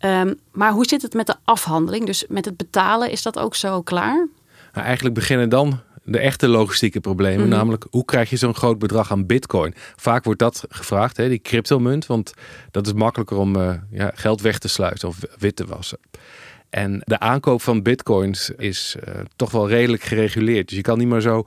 Uh, 0.00 0.20
um, 0.20 0.38
maar 0.52 0.72
hoe 0.72 0.86
zit 0.86 1.02
het 1.02 1.14
met 1.14 1.26
de 1.26 1.36
afhandeling? 1.44 2.06
Dus 2.06 2.24
met 2.28 2.44
het 2.44 2.56
betalen, 2.56 3.10
is 3.10 3.22
dat 3.22 3.38
ook 3.38 3.54
zo 3.54 3.82
klaar? 3.82 4.28
Nou, 4.72 4.86
eigenlijk 4.86 5.14
beginnen 5.14 5.48
dan 5.48 5.80
de 6.04 6.18
echte 6.18 6.48
logistieke 6.48 7.00
problemen. 7.00 7.48
Mhm. 7.48 7.56
Namelijk, 7.56 7.86
hoe 7.90 8.04
krijg 8.04 8.30
je 8.30 8.36
zo'n 8.36 8.54
groot 8.54 8.78
bedrag 8.78 9.10
aan 9.10 9.26
bitcoin? 9.26 9.74
Vaak 9.96 10.24
wordt 10.24 10.38
dat 10.38 10.64
gevraagd, 10.68 11.16
hè, 11.16 11.28
die 11.28 11.38
cryptomunt. 11.38 12.06
Want 12.06 12.32
dat 12.70 12.86
is 12.86 12.92
makkelijker 12.92 13.36
om 13.36 13.56
uh, 13.56 13.74
ja, 13.90 14.12
geld 14.14 14.40
weg 14.40 14.58
te 14.58 14.68
sluiten 14.68 15.08
of 15.08 15.18
wit 15.38 15.56
te 15.56 15.66
wassen. 15.66 15.98
En 16.70 17.02
de 17.04 17.18
aankoop 17.18 17.62
van 17.62 17.82
bitcoins 17.82 18.50
is 18.50 18.96
uh, 19.08 19.14
toch 19.36 19.50
wel 19.50 19.68
redelijk 19.68 20.02
gereguleerd. 20.02 20.68
Dus 20.68 20.76
je 20.76 20.82
kan 20.82 20.98
niet 20.98 21.08
meer 21.08 21.20
zo 21.20 21.46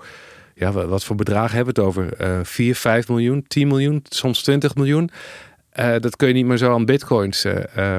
ja, 0.55 0.71
wat 0.71 1.03
voor 1.03 1.15
bedragen 1.15 1.55
hebben 1.55 1.75
we 1.75 1.81
het 1.81 1.89
over? 1.89 2.21
Uh, 2.21 2.43
4, 2.43 2.75
5 2.75 3.07
miljoen, 3.07 3.43
10 3.47 3.67
miljoen, 3.67 4.03
soms 4.09 4.43
20 4.43 4.75
miljoen. 4.75 5.09
Uh, 5.79 5.95
dat 5.99 6.15
kun 6.15 6.27
je 6.27 6.33
niet 6.33 6.45
meer 6.45 6.57
zo 6.57 6.73
aan 6.73 6.85
bitcoins 6.85 7.45
uh, 7.45 7.97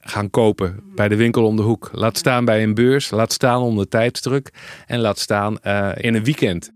gaan 0.00 0.30
kopen 0.30 0.80
bij 0.94 1.08
de 1.08 1.16
winkel 1.16 1.44
om 1.46 1.56
de 1.56 1.62
hoek. 1.62 1.90
Laat 1.92 2.18
staan 2.18 2.44
bij 2.44 2.62
een 2.62 2.74
beurs, 2.74 3.10
laat 3.10 3.32
staan 3.32 3.60
onder 3.60 3.88
tijdsdruk 3.88 4.50
en 4.86 5.00
laat 5.00 5.18
staan 5.18 5.58
in 5.94 6.14
een 6.14 6.24
weekend. 6.24 6.70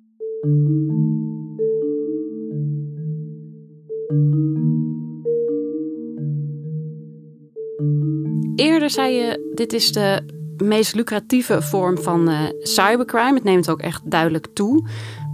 Eerder 8.54 8.90
zei 8.90 9.14
je, 9.14 9.52
dit 9.54 9.72
is 9.72 9.92
de 9.92 10.41
meest 10.62 10.94
lucratieve 10.94 11.62
vorm 11.62 11.98
van 11.98 12.30
uh, 12.30 12.40
cybercrime. 12.58 13.34
Het 13.34 13.44
neemt 13.44 13.70
ook 13.70 13.80
echt 13.80 14.10
duidelijk 14.10 14.46
toe. 14.52 14.88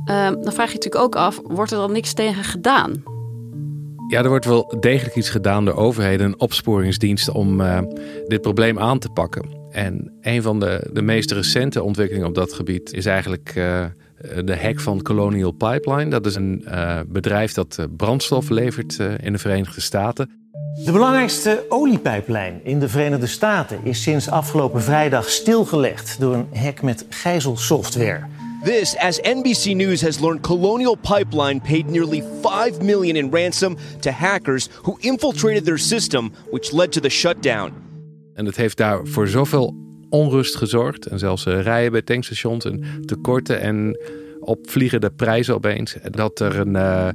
Uh, 0.06 0.30
dan 0.30 0.52
vraag 0.52 0.68
je 0.68 0.74
natuurlijk 0.74 1.04
ook 1.04 1.16
af, 1.16 1.40
wordt 1.44 1.70
er 1.70 1.78
dan 1.78 1.92
niks 1.92 2.12
tegen 2.12 2.44
gedaan? 2.44 3.02
Ja, 4.08 4.22
er 4.22 4.28
wordt 4.28 4.44
wel 4.44 4.76
degelijk 4.80 5.16
iets 5.16 5.30
gedaan 5.30 5.64
door 5.64 5.74
overheden 5.74 6.26
en 6.26 6.40
opsporingsdiensten 6.40 7.34
om 7.34 7.60
uh, 7.60 7.78
dit 8.26 8.40
probleem 8.40 8.78
aan 8.78 8.98
te 8.98 9.08
pakken. 9.08 9.56
En 9.70 10.12
een 10.20 10.42
van 10.42 10.60
de, 10.60 10.90
de 10.92 11.02
meest 11.02 11.30
recente 11.30 11.82
ontwikkelingen 11.82 12.28
op 12.28 12.34
dat 12.34 12.52
gebied 12.52 12.92
is 12.92 13.06
eigenlijk 13.06 13.54
uh, 13.56 13.84
de 14.44 14.56
hack 14.56 14.80
van 14.80 15.02
Colonial 15.02 15.50
Pipeline. 15.50 16.10
Dat 16.10 16.26
is 16.26 16.34
een 16.34 16.64
bedrijf 17.06 17.52
dat 17.52 17.86
brandstof 17.96 18.48
levert 18.48 18.98
in 19.20 19.32
de 19.32 19.38
Verenigde 19.38 19.80
Staten. 19.80 20.37
De 20.84 20.92
belangrijkste 20.92 21.64
oliepijplijn 21.68 22.60
in 22.62 22.78
de 22.78 22.88
Verenigde 22.88 23.26
Staten 23.26 23.80
is 23.82 24.02
sinds 24.02 24.28
afgelopen 24.28 24.82
vrijdag 24.82 25.28
stilgelegd 25.28 26.20
door 26.20 26.34
een 26.34 26.48
hack 26.52 26.82
met 26.82 27.06
gijzelsoftware. 27.08 28.26
This 28.64 28.96
as 28.96 29.20
NBC 29.20 29.74
News 29.74 30.02
has 30.02 30.20
learned 30.20 30.40
Colonial 30.40 30.96
Pipeline 30.96 31.60
paid 31.60 31.90
nearly 31.90 32.24
5 32.42 32.80
million 32.80 33.16
in 33.16 33.30
ransom 33.30 33.76
to 34.00 34.10
hackers 34.10 34.68
who 34.82 34.96
infiltrated 35.00 35.64
their 35.64 35.78
system, 35.78 36.32
which 36.50 36.72
led 36.72 36.92
to 36.92 37.00
the 37.00 37.08
shutdown. 37.08 37.72
En 38.34 38.46
het 38.46 38.56
heeft 38.56 38.76
daar 38.76 39.06
voor 39.06 39.28
zoveel 39.28 39.74
onrust 40.08 40.56
gezorgd 40.56 41.06
en 41.06 41.18
zelfs 41.18 41.46
uh, 41.46 41.60
rijen 41.60 41.92
bij 41.92 42.02
tankstations 42.02 42.64
en 42.64 42.84
tekorten 43.04 43.60
en 43.60 43.98
opvliegende 44.40 45.10
prijzen 45.10 45.54
opeens 45.54 45.96
dat 46.10 46.40
er 46.40 46.58
een 46.58 46.74
uh, 46.74 47.08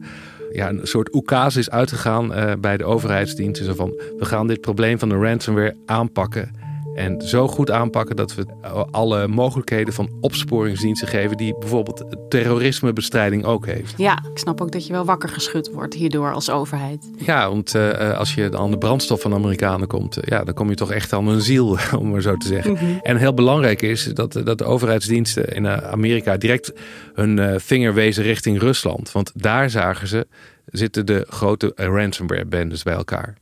ja, 0.53 0.69
een 0.69 0.79
soort 0.83 1.13
oekase 1.15 1.60
is 1.60 1.69
uitgegaan 1.69 2.31
uh, 2.31 2.51
bij 2.60 2.77
de 2.77 2.83
overheidsdiensten. 2.83 3.75
Van, 3.75 3.89
we 4.17 4.25
gaan 4.25 4.48
dit 4.48 4.62
probleem 4.62 5.00
van 5.00 5.10
de 5.10 5.15
ransomware 5.15 5.75
aanpakken. 5.86 6.62
En 6.95 7.21
zo 7.21 7.47
goed 7.47 7.71
aanpakken 7.71 8.15
dat 8.15 8.35
we 8.35 8.45
alle 8.91 9.27
mogelijkheden 9.27 9.93
van 9.93 10.09
opsporingsdiensten 10.21 11.07
geven, 11.07 11.38
die 11.38 11.55
bijvoorbeeld 11.59 12.03
terrorismebestrijding 12.29 13.45
ook 13.45 13.65
heeft. 13.65 13.93
Ja, 13.97 14.23
ik 14.31 14.38
snap 14.38 14.62
ook 14.62 14.71
dat 14.71 14.88
je 14.88 14.93
wel 14.93 15.05
wakker 15.05 15.29
geschud 15.29 15.71
wordt 15.71 15.93
hierdoor 15.93 16.33
als 16.33 16.50
overheid. 16.50 17.12
Ja, 17.17 17.50
want 17.50 17.75
uh, 17.75 18.17
als 18.17 18.33
je 18.33 18.57
aan 18.57 18.71
de 18.71 18.77
brandstof 18.77 19.21
van 19.21 19.31
de 19.31 19.38
Amerikanen 19.38 19.88
komt, 19.88 20.17
uh, 20.17 20.23
ja, 20.23 20.43
dan 20.43 20.53
kom 20.53 20.69
je 20.69 20.75
toch 20.75 20.91
echt 20.91 21.13
aan 21.13 21.27
een 21.27 21.41
ziel, 21.41 21.77
om 22.00 22.09
maar 22.09 22.21
zo 22.21 22.38
te 22.38 22.47
zeggen. 22.47 22.71
Mm 22.71 22.77
-hmm. 22.77 23.00
En 23.01 23.17
heel 23.17 23.33
belangrijk 23.33 23.81
is 23.81 24.03
dat, 24.03 24.33
dat 24.43 24.57
de 24.57 24.65
overheidsdiensten 24.65 25.47
in 25.47 25.67
Amerika 25.67 26.38
direct 26.38 26.73
hun 27.13 27.38
uh, 27.38 27.53
vinger 27.57 27.93
wezen 27.93 28.23
richting 28.23 28.59
Rusland. 28.59 29.12
Want 29.12 29.31
daar 29.35 29.69
zagen 29.69 30.07
ze, 30.07 30.27
zitten 30.65 31.05
de 31.05 31.25
grote 31.29 31.71
ransomware 31.75 32.45
bendes 32.45 32.83
bij 32.83 32.93
elkaar. 32.93 33.41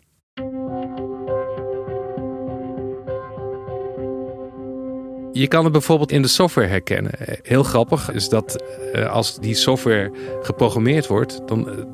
Je 5.34 5.48
kan 5.48 5.64
het 5.64 5.74
bijvoorbeeld 5.74 6.12
in 6.12 6.22
de 6.22 6.28
software 6.28 6.68
herkennen. 6.68 7.12
Heel 7.42 7.64
grappig 7.64 8.12
is 8.12 8.30
dat 8.30 8.64
uh, 8.96 9.12
als 9.12 9.40
die 9.40 9.56
software 9.56 10.12
geprogrammeerd 10.42 11.08
wordt, 11.08 11.48
dan 11.48 11.70
uh, 11.70 11.86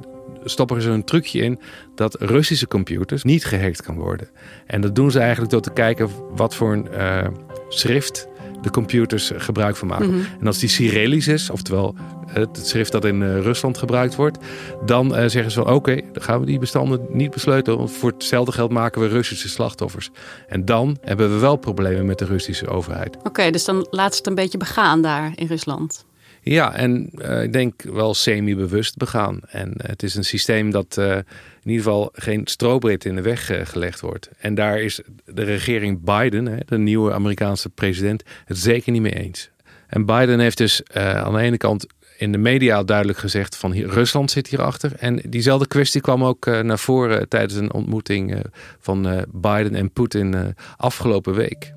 stoppen 0.43 0.81
ze 0.81 0.89
een 0.89 1.03
trucje 1.03 1.41
in 1.41 1.59
dat 1.95 2.21
Russische 2.21 2.67
computers 2.67 3.23
niet 3.23 3.45
gehackt 3.45 3.81
kan 3.81 3.95
worden. 3.95 4.29
En 4.65 4.81
dat 4.81 4.95
doen 4.95 5.11
ze 5.11 5.19
eigenlijk 5.19 5.51
door 5.51 5.61
te 5.61 5.73
kijken 5.73 6.09
wat 6.35 6.55
voor 6.55 6.73
een 6.73 6.87
uh, 6.91 7.27
schrift 7.69 8.27
de 8.61 8.69
computers 8.69 9.31
gebruik 9.35 9.75
van 9.75 9.87
maken. 9.87 10.05
Mm 10.05 10.13
-hmm. 10.13 10.25
En 10.39 10.47
als 10.47 10.59
die 10.59 10.69
Cyrillisch 10.69 11.27
is, 11.27 11.49
oftewel 11.49 11.95
het 12.27 12.59
schrift 12.67 12.91
dat 12.91 13.05
in 13.05 13.21
uh, 13.21 13.39
Rusland 13.39 13.77
gebruikt 13.77 14.15
wordt, 14.15 14.37
dan 14.85 15.09
zeggen 15.09 15.51
ze 15.51 15.61
van 15.61 15.61
oké, 15.63 15.73
okay, 15.73 16.05
dan 16.13 16.23
gaan 16.23 16.39
we 16.39 16.45
die 16.45 16.59
bestanden 16.59 17.05
niet 17.09 17.31
besleutelen, 17.31 17.77
want 17.77 17.91
voor 17.91 18.11
hetzelfde 18.11 18.51
geld 18.51 18.71
maken 18.71 19.01
we 19.01 19.07
Russische 19.07 19.49
slachtoffers. 19.49 20.09
En 20.47 20.65
dan 20.65 20.97
hebben 21.01 21.33
we 21.33 21.39
wel 21.39 21.55
problemen 21.55 22.05
met 22.05 22.19
de 22.19 22.25
Russische 22.25 22.67
overheid. 22.67 23.15
Oké, 23.15 23.27
okay, 23.27 23.51
dus 23.51 23.65
dan 23.65 23.87
laat 23.89 24.11
ze 24.11 24.17
het 24.17 24.27
een 24.27 24.35
beetje 24.35 24.57
begaan 24.57 25.01
daar 25.01 25.31
in 25.35 25.47
Rusland. 25.47 26.05
Ja, 26.49 26.73
en 26.75 27.09
uh, 27.13 27.43
ik 27.43 27.53
denk 27.53 27.81
wel 27.81 28.13
semi-bewust 28.13 28.97
begaan. 28.97 29.39
En 29.47 29.73
het 29.77 30.03
is 30.03 30.15
een 30.15 30.23
systeem 30.23 30.71
dat 30.71 30.95
uh, 30.99 31.15
in 31.15 31.23
ieder 31.63 31.83
geval 31.83 32.09
geen 32.13 32.41
strobreed 32.43 33.05
in 33.05 33.15
de 33.15 33.21
weg 33.21 33.69
gelegd 33.69 33.99
wordt. 33.99 34.29
En 34.39 34.55
daar 34.55 34.81
is 34.81 35.01
de 35.25 35.43
regering 35.43 35.99
Biden, 36.03 36.45
hè, 36.45 36.57
de 36.65 36.77
nieuwe 36.77 37.13
Amerikaanse 37.13 37.69
president, 37.69 38.23
het 38.45 38.57
zeker 38.57 38.91
niet 38.91 39.01
mee 39.01 39.13
eens. 39.13 39.49
En 39.87 40.05
Biden 40.05 40.39
heeft 40.39 40.57
dus 40.57 40.81
aan 40.93 41.33
de 41.33 41.39
ene 41.39 41.57
kant 41.57 41.85
in 42.17 42.31
de 42.31 42.37
media 42.37 42.83
duidelijk 42.83 43.17
gezegd 43.17 43.55
van 43.55 43.71
hier, 43.71 43.87
Rusland 43.87 44.31
zit 44.31 44.47
hierachter. 44.47 44.91
En 44.99 45.21
diezelfde 45.29 45.67
kwestie 45.67 46.01
kwam 46.01 46.23
ook 46.23 46.45
naar 46.45 46.79
voren 46.79 47.29
tijdens 47.29 47.53
een 47.53 47.73
ontmoeting 47.73 48.41
van 48.79 49.25
Biden 49.31 49.75
en 49.75 49.91
Poetin 49.91 50.55
afgelopen 50.77 51.33
week. 51.33 51.75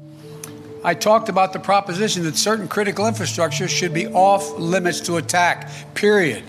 I 0.83 0.95
talked 0.95 1.29
about 1.29 1.53
the 1.53 1.59
proposition 1.59 2.23
that 2.23 2.39
certain 2.39 2.67
critical 2.67 3.07
infrastructure 3.07 3.69
should 3.69 3.93
be 3.93 4.09
off 4.13 4.59
limits 4.59 5.01
to 5.01 5.17
attack. 5.17 5.67
Period. 5.93 6.43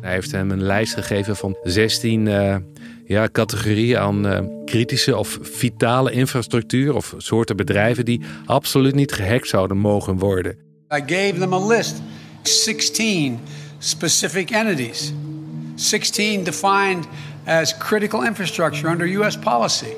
Hij 0.00 0.12
heeft 0.12 0.32
hem 0.32 0.50
een 0.50 0.62
lijst 0.62 0.94
gegeven 0.94 1.36
van 1.36 1.56
16 1.62 2.26
uh, 2.26 2.56
ja, 3.04 3.28
categorieën 3.32 3.98
aan 3.98 4.26
uh, 4.26 4.38
kritische 4.64 5.16
of 5.16 5.38
vitale 5.42 6.12
infrastructuur 6.12 6.94
of 6.94 7.14
soorten 7.16 7.56
bedrijven 7.56 8.04
die 8.04 8.20
absoluut 8.46 8.94
niet 8.94 9.12
gehackt 9.12 9.48
zouden 9.48 9.76
mogen 9.76 10.18
worden. 10.18 10.52
I 10.94 11.00
gave 11.06 11.34
them 11.38 11.52
a 11.52 11.66
list, 11.66 12.02
16 12.42 13.38
specific 13.78 14.50
entities, 14.50 15.12
16 15.74 16.44
defined 16.44 17.06
as 17.46 17.78
critical 17.78 18.24
infrastructure 18.24 18.90
under 18.90 19.06
US 19.06 19.38
policy, 19.38 19.94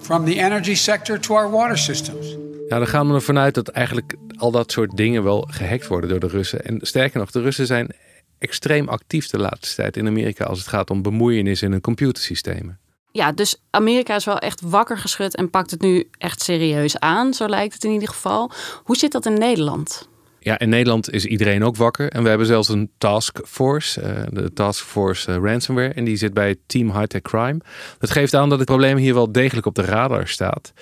from 0.00 0.24
the 0.24 0.34
energy 0.40 0.74
sector 0.74 1.20
to 1.20 1.34
our 1.34 1.50
water 1.50 1.78
systems. 1.78 2.45
Ja, 2.68 2.78
dan 2.78 2.86
gaan 2.86 3.08
we 3.08 3.14
ervan 3.14 3.38
uit 3.38 3.54
dat 3.54 3.68
eigenlijk 3.68 4.14
al 4.36 4.50
dat 4.50 4.72
soort 4.72 4.96
dingen 4.96 5.22
wel 5.22 5.48
gehackt 5.50 5.86
worden 5.86 6.10
door 6.10 6.20
de 6.20 6.26
Russen. 6.26 6.64
En 6.64 6.78
sterker 6.82 7.18
nog, 7.18 7.30
de 7.30 7.40
Russen 7.40 7.66
zijn 7.66 7.94
extreem 8.38 8.88
actief 8.88 9.28
de 9.28 9.38
laatste 9.38 9.74
tijd 9.74 9.96
in 9.96 10.06
Amerika 10.06 10.44
als 10.44 10.58
het 10.58 10.68
gaat 10.68 10.90
om 10.90 11.02
bemoeienis 11.02 11.62
in 11.62 11.70
hun 11.70 11.80
computersystemen. 11.80 12.78
Ja, 13.12 13.32
dus 13.32 13.56
Amerika 13.70 14.14
is 14.14 14.24
wel 14.24 14.38
echt 14.38 14.60
wakker 14.60 14.98
geschud 14.98 15.36
en 15.36 15.50
pakt 15.50 15.70
het 15.70 15.80
nu 15.80 16.08
echt 16.18 16.42
serieus 16.42 16.98
aan, 16.98 17.34
zo 17.34 17.48
lijkt 17.48 17.74
het 17.74 17.84
in 17.84 17.92
ieder 17.92 18.08
geval. 18.08 18.50
Hoe 18.84 18.96
zit 18.96 19.12
dat 19.12 19.26
in 19.26 19.38
Nederland? 19.38 20.08
Ja, 20.40 20.58
in 20.58 20.68
Nederland 20.68 21.10
is 21.12 21.24
iedereen 21.24 21.64
ook 21.64 21.76
wakker. 21.76 22.10
En 22.10 22.22
we 22.22 22.28
hebben 22.28 22.46
zelfs 22.46 22.68
een 22.68 22.90
taskforce, 22.98 24.02
uh, 24.02 24.22
de 24.30 24.52
Taskforce 24.52 25.30
uh, 25.30 25.36
Ransomware. 25.42 25.92
En 25.92 26.04
die 26.04 26.16
zit 26.16 26.34
bij 26.34 26.56
Team 26.66 26.90
High 26.90 27.04
Tech 27.04 27.22
Crime. 27.22 27.58
Dat 27.98 28.10
geeft 28.10 28.34
aan 28.34 28.48
dat 28.48 28.58
het 28.58 28.68
probleem 28.68 28.96
hier 28.96 29.14
wel 29.14 29.32
degelijk 29.32 29.66
op 29.66 29.74
de 29.74 29.82
radar 29.82 30.28
staat. 30.28 30.72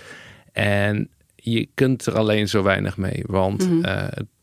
En 0.53 1.09
je 1.53 1.69
kunt 1.75 2.07
er 2.07 2.17
alleen 2.17 2.49
zo 2.49 2.63
weinig 2.63 2.97
mee, 2.97 3.23
want 3.27 3.71
mm 3.71 3.83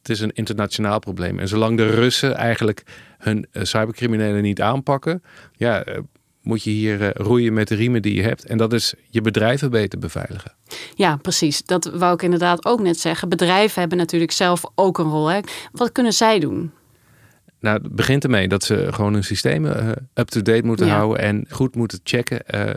het 0.01 0.09
is 0.09 0.19
een 0.19 0.31
internationaal 0.33 0.99
probleem. 0.99 1.39
En 1.39 1.47
zolang 1.47 1.77
de 1.77 1.89
Russen 1.89 2.35
eigenlijk 2.35 2.83
hun 3.17 3.47
uh, 3.51 3.63
cybercriminelen 3.63 4.41
niet 4.41 4.61
aanpakken, 4.61 5.23
ja, 5.55 5.87
uh, 5.87 5.97
moet 6.41 6.63
je 6.63 6.69
hier 6.69 7.17
roeien 7.17 7.53
met 7.53 7.67
de 7.67 7.75
riemen 7.75 8.01
die 8.01 8.15
je 8.15 8.21
hebt. 8.21 8.45
En 8.45 8.57
dat 8.57 8.73
is 8.73 8.93
je 9.09 9.21
bedrijven 9.21 9.71
beter 9.71 9.99
beveiligen. 9.99 10.51
Ja, 10.95 11.15
precies. 11.15 11.65
Dat 11.65 11.85
wou 11.85 12.13
ik 12.13 12.21
inderdaad 12.21 12.65
ook 12.65 12.81
net 12.81 12.99
zeggen. 12.99 13.29
Bedrijven 13.29 13.79
hebben 13.79 13.97
natuurlijk 13.97 14.31
zelf 14.31 14.63
ook 14.75 14.97
een 14.97 15.09
rol. 15.09 15.27
Hè? 15.27 15.39
Wat 15.71 15.91
kunnen 15.91 16.13
zij 16.13 16.39
doen? 16.39 16.71
Nou, 17.61 17.81
het 17.83 17.95
begint 17.95 18.23
ermee 18.23 18.47
dat 18.47 18.63
ze 18.63 18.87
gewoon 18.91 19.13
hun 19.13 19.23
systemen 19.23 19.83
uh, 19.83 19.91
up-to-date 20.13 20.65
moeten 20.65 20.89
houden 20.89 21.19
en 21.19 21.45
goed 21.49 21.75
moeten 21.75 21.99
checken. 22.03 22.41
Uh, 22.55 22.69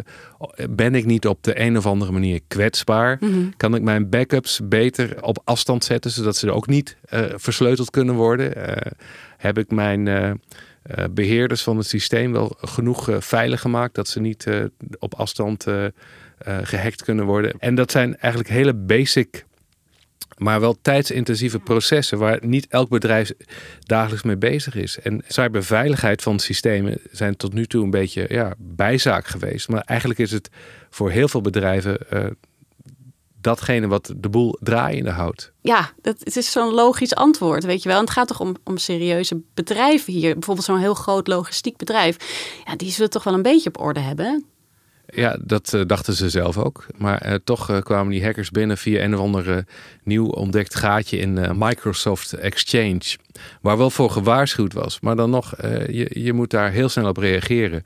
ben 0.71 0.95
ik 0.95 1.05
niet 1.05 1.27
op 1.27 1.43
de 1.43 1.61
een 1.61 1.77
of 1.77 1.87
andere 1.87 2.13
manier 2.13 2.41
kwetsbaar? 2.49 3.17
Mm 3.21 3.33
-hmm. 3.33 3.57
Kan 3.57 3.75
ik 3.75 3.83
mijn 3.83 4.09
backups 4.09 4.61
beter 4.65 5.23
op 5.23 5.41
afstand 5.45 5.85
zetten, 5.85 6.11
zodat 6.11 6.37
ze 6.37 6.53
ook 6.53 6.67
niet 6.67 6.97
uh, 7.11 7.25
versleuteld 7.35 7.91
kunnen 7.91 8.15
worden? 8.15 8.53
heb 9.37 9.59
ik 9.59 9.71
mijn 9.71 10.41
beheerders 11.11 11.63
van 11.63 11.77
het 11.77 11.87
systeem 11.87 12.33
wel 12.33 12.57
genoeg 12.61 13.09
veilig 13.19 13.61
gemaakt 13.61 13.95
dat 13.95 14.09
ze 14.09 14.21
niet 14.21 14.47
op 14.99 15.15
afstand 15.15 15.67
gehackt 16.63 17.03
kunnen 17.03 17.25
worden? 17.25 17.55
En 17.59 17.75
dat 17.75 17.91
zijn 17.91 18.17
eigenlijk 18.17 18.53
hele 18.53 18.75
basic 18.75 19.45
maar 20.37 20.61
wel 20.61 20.77
tijdsintensieve 20.83 21.59
processen 21.59 22.19
waar 22.19 22.39
niet 22.43 22.67
elk 22.67 22.89
bedrijf 22.89 23.33
dagelijks 23.81 24.25
mee 24.25 24.37
bezig 24.37 24.75
is. 24.75 24.99
En 24.99 25.23
cyberveiligheid 25.27 26.23
van 26.23 26.39
systemen 26.39 26.99
zijn 27.11 27.37
tot 27.37 27.53
nu 27.53 27.67
toe 27.67 27.85
een 27.85 27.91
beetje 27.91 28.27
ja, 28.29 28.55
bijzaak 28.59 29.27
geweest. 29.27 29.69
Maar 29.69 29.81
eigenlijk 29.81 30.21
is 30.21 30.31
het 30.31 30.51
voor 30.91 31.11
heel 31.11 31.29
veel 31.29 31.41
bedrijven 31.41 31.99
uh, 32.13 32.27
datgene 33.41 33.87
wat 33.87 34.13
de 34.17 34.29
boel 34.29 34.59
draaiende 34.61 35.11
houdt. 35.11 35.53
Ja, 35.61 35.93
dat, 36.03 36.17
het 36.19 36.37
is 36.37 36.53
zo'n 36.53 36.73
logisch 36.73 37.15
antwoord, 37.15 37.65
weet 37.65 37.83
je 37.83 37.89
wel. 37.89 37.99
En 37.99 38.05
het 38.05 38.13
gaat 38.13 38.29
toch 38.29 38.41
om, 38.41 38.57
om 38.65 38.79
serieuze 38.79 39.43
bedrijven 39.55 40.13
hier. 40.13 40.33
Bijvoorbeeld 40.33 40.67
zo'n 40.67 40.79
heel 40.79 40.95
groot 40.95 41.27
logistiek 41.27 41.77
bedrijf. 41.77 42.17
Ja, 42.65 42.77
die 42.77 42.91
zullen 42.91 43.11
toch 43.11 43.25
wel 43.25 43.35
een 43.35 43.43
beetje 43.43 43.69
op 43.69 43.81
orde 43.81 44.01
hebben. 44.01 44.45
Ja, 45.07 45.37
dat 45.41 45.73
uh, 45.73 45.83
dachten 45.87 46.15
ze 46.15 46.29
zelf 46.29 46.59
ook. 46.59 46.87
Maar 46.97 47.27
uh, 47.27 47.35
toch 47.45 47.71
uh, 47.71 47.79
kwamen 47.79 48.13
die 48.13 48.25
hackers 48.25 48.51
binnen 48.51 48.79
via 48.79 49.03
een 49.03 49.15
of 49.15 49.21
ander 49.21 49.65
nieuw 50.03 50.27
ontdekt 50.27 50.75
gaatje 50.75 51.19
in 51.19 51.59
Microsoft 51.59 52.33
Exchange. 52.33 53.17
Waar 53.61 53.79
wel 53.79 53.91
voor 53.91 54.11
gewaarschuwd 54.11 54.73
was. 54.73 55.01
Maar 55.01 55.17
dan 55.17 55.31
nog, 55.31 55.55
je, 55.89 56.11
je 56.13 56.33
moet 56.33 56.51
daar 56.51 56.71
heel 56.71 56.89
snel 56.89 57.09
op 57.09 57.17
reageren. 57.17 57.83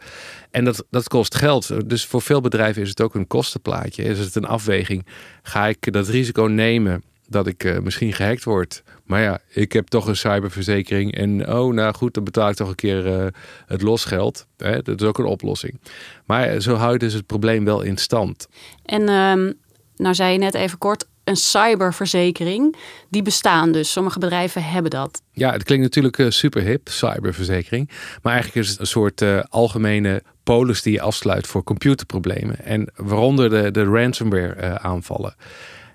En 0.51 0.65
dat, 0.65 0.85
dat 0.91 1.09
kost 1.09 1.35
geld. 1.35 1.91
Dus 1.91 2.07
voor 2.07 2.23
veel 2.23 2.41
bedrijven 2.41 2.83
is 2.83 2.89
het 2.89 3.01
ook 3.01 3.15
een 3.15 3.27
kostenplaatje. 3.27 4.03
Is 4.03 4.19
het 4.19 4.35
een 4.35 4.47
afweging? 4.47 5.07
Ga 5.43 5.67
ik 5.67 5.93
dat 5.93 6.09
risico 6.09 6.43
nemen 6.43 7.03
dat 7.29 7.47
ik 7.47 7.81
misschien 7.83 8.13
gehackt 8.13 8.45
word? 8.45 8.83
Maar 9.09 9.23
ja, 9.23 9.39
ik 9.49 9.73
heb 9.73 9.87
toch 9.87 10.07
een 10.07 10.17
cyberverzekering. 10.17 11.15
En 11.15 11.53
oh, 11.53 11.75
nou 11.75 11.95
goed, 11.95 12.15
dan 12.15 12.25
betaal 12.25 12.49
ik 12.49 12.57
toch 12.57 12.69
een 12.69 12.75
keer 12.75 13.07
uh, 13.07 13.27
het 13.67 13.83
losgeld. 13.83 14.47
Hè? 14.57 14.83
Dat 14.83 15.01
is 15.01 15.07
ook 15.07 15.19
een 15.19 15.25
oplossing. 15.25 15.81
Maar 16.27 16.61
zo 16.61 16.75
houdt 16.75 17.01
dus 17.01 17.13
het 17.13 17.27
probleem 17.27 17.65
wel 17.65 17.83
in 17.83 17.97
stand. 17.97 18.49
En 18.85 19.09
um, 19.09 19.55
nou 19.97 20.15
zei 20.15 20.33
je 20.33 20.39
net 20.39 20.55
even 20.55 20.79
kort, 20.79 21.07
een 21.25 21.37
cyberverzekering. 21.37 22.77
Die 23.11 23.23
bestaan 23.23 23.73
dus. 23.73 23.93
Sommige 23.93 24.19
bedrijven 24.19 24.65
hebben 24.65 24.91
dat. 24.91 25.23
Ja, 25.33 25.53
het 25.53 25.63
klinkt 25.63 25.85
natuurlijk 25.85 26.19
uh, 26.19 26.31
super 26.31 26.63
hip, 26.63 26.89
cyberverzekering. 26.89 27.91
Maar 28.23 28.33
eigenlijk 28.33 28.65
is 28.65 28.71
het 28.71 28.81
een 28.81 28.87
soort 28.87 29.21
uh, 29.21 29.41
algemene 29.49 30.23
polis 30.43 30.83
die 30.83 30.93
je 30.93 31.01
afsluit 31.01 31.47
voor 31.47 31.63
computerproblemen. 31.63 32.65
En 32.65 32.93
waaronder 32.97 33.51
de, 33.51 33.71
de 33.71 33.85
ransomware 33.85 34.79
aanvallen. 34.79 35.35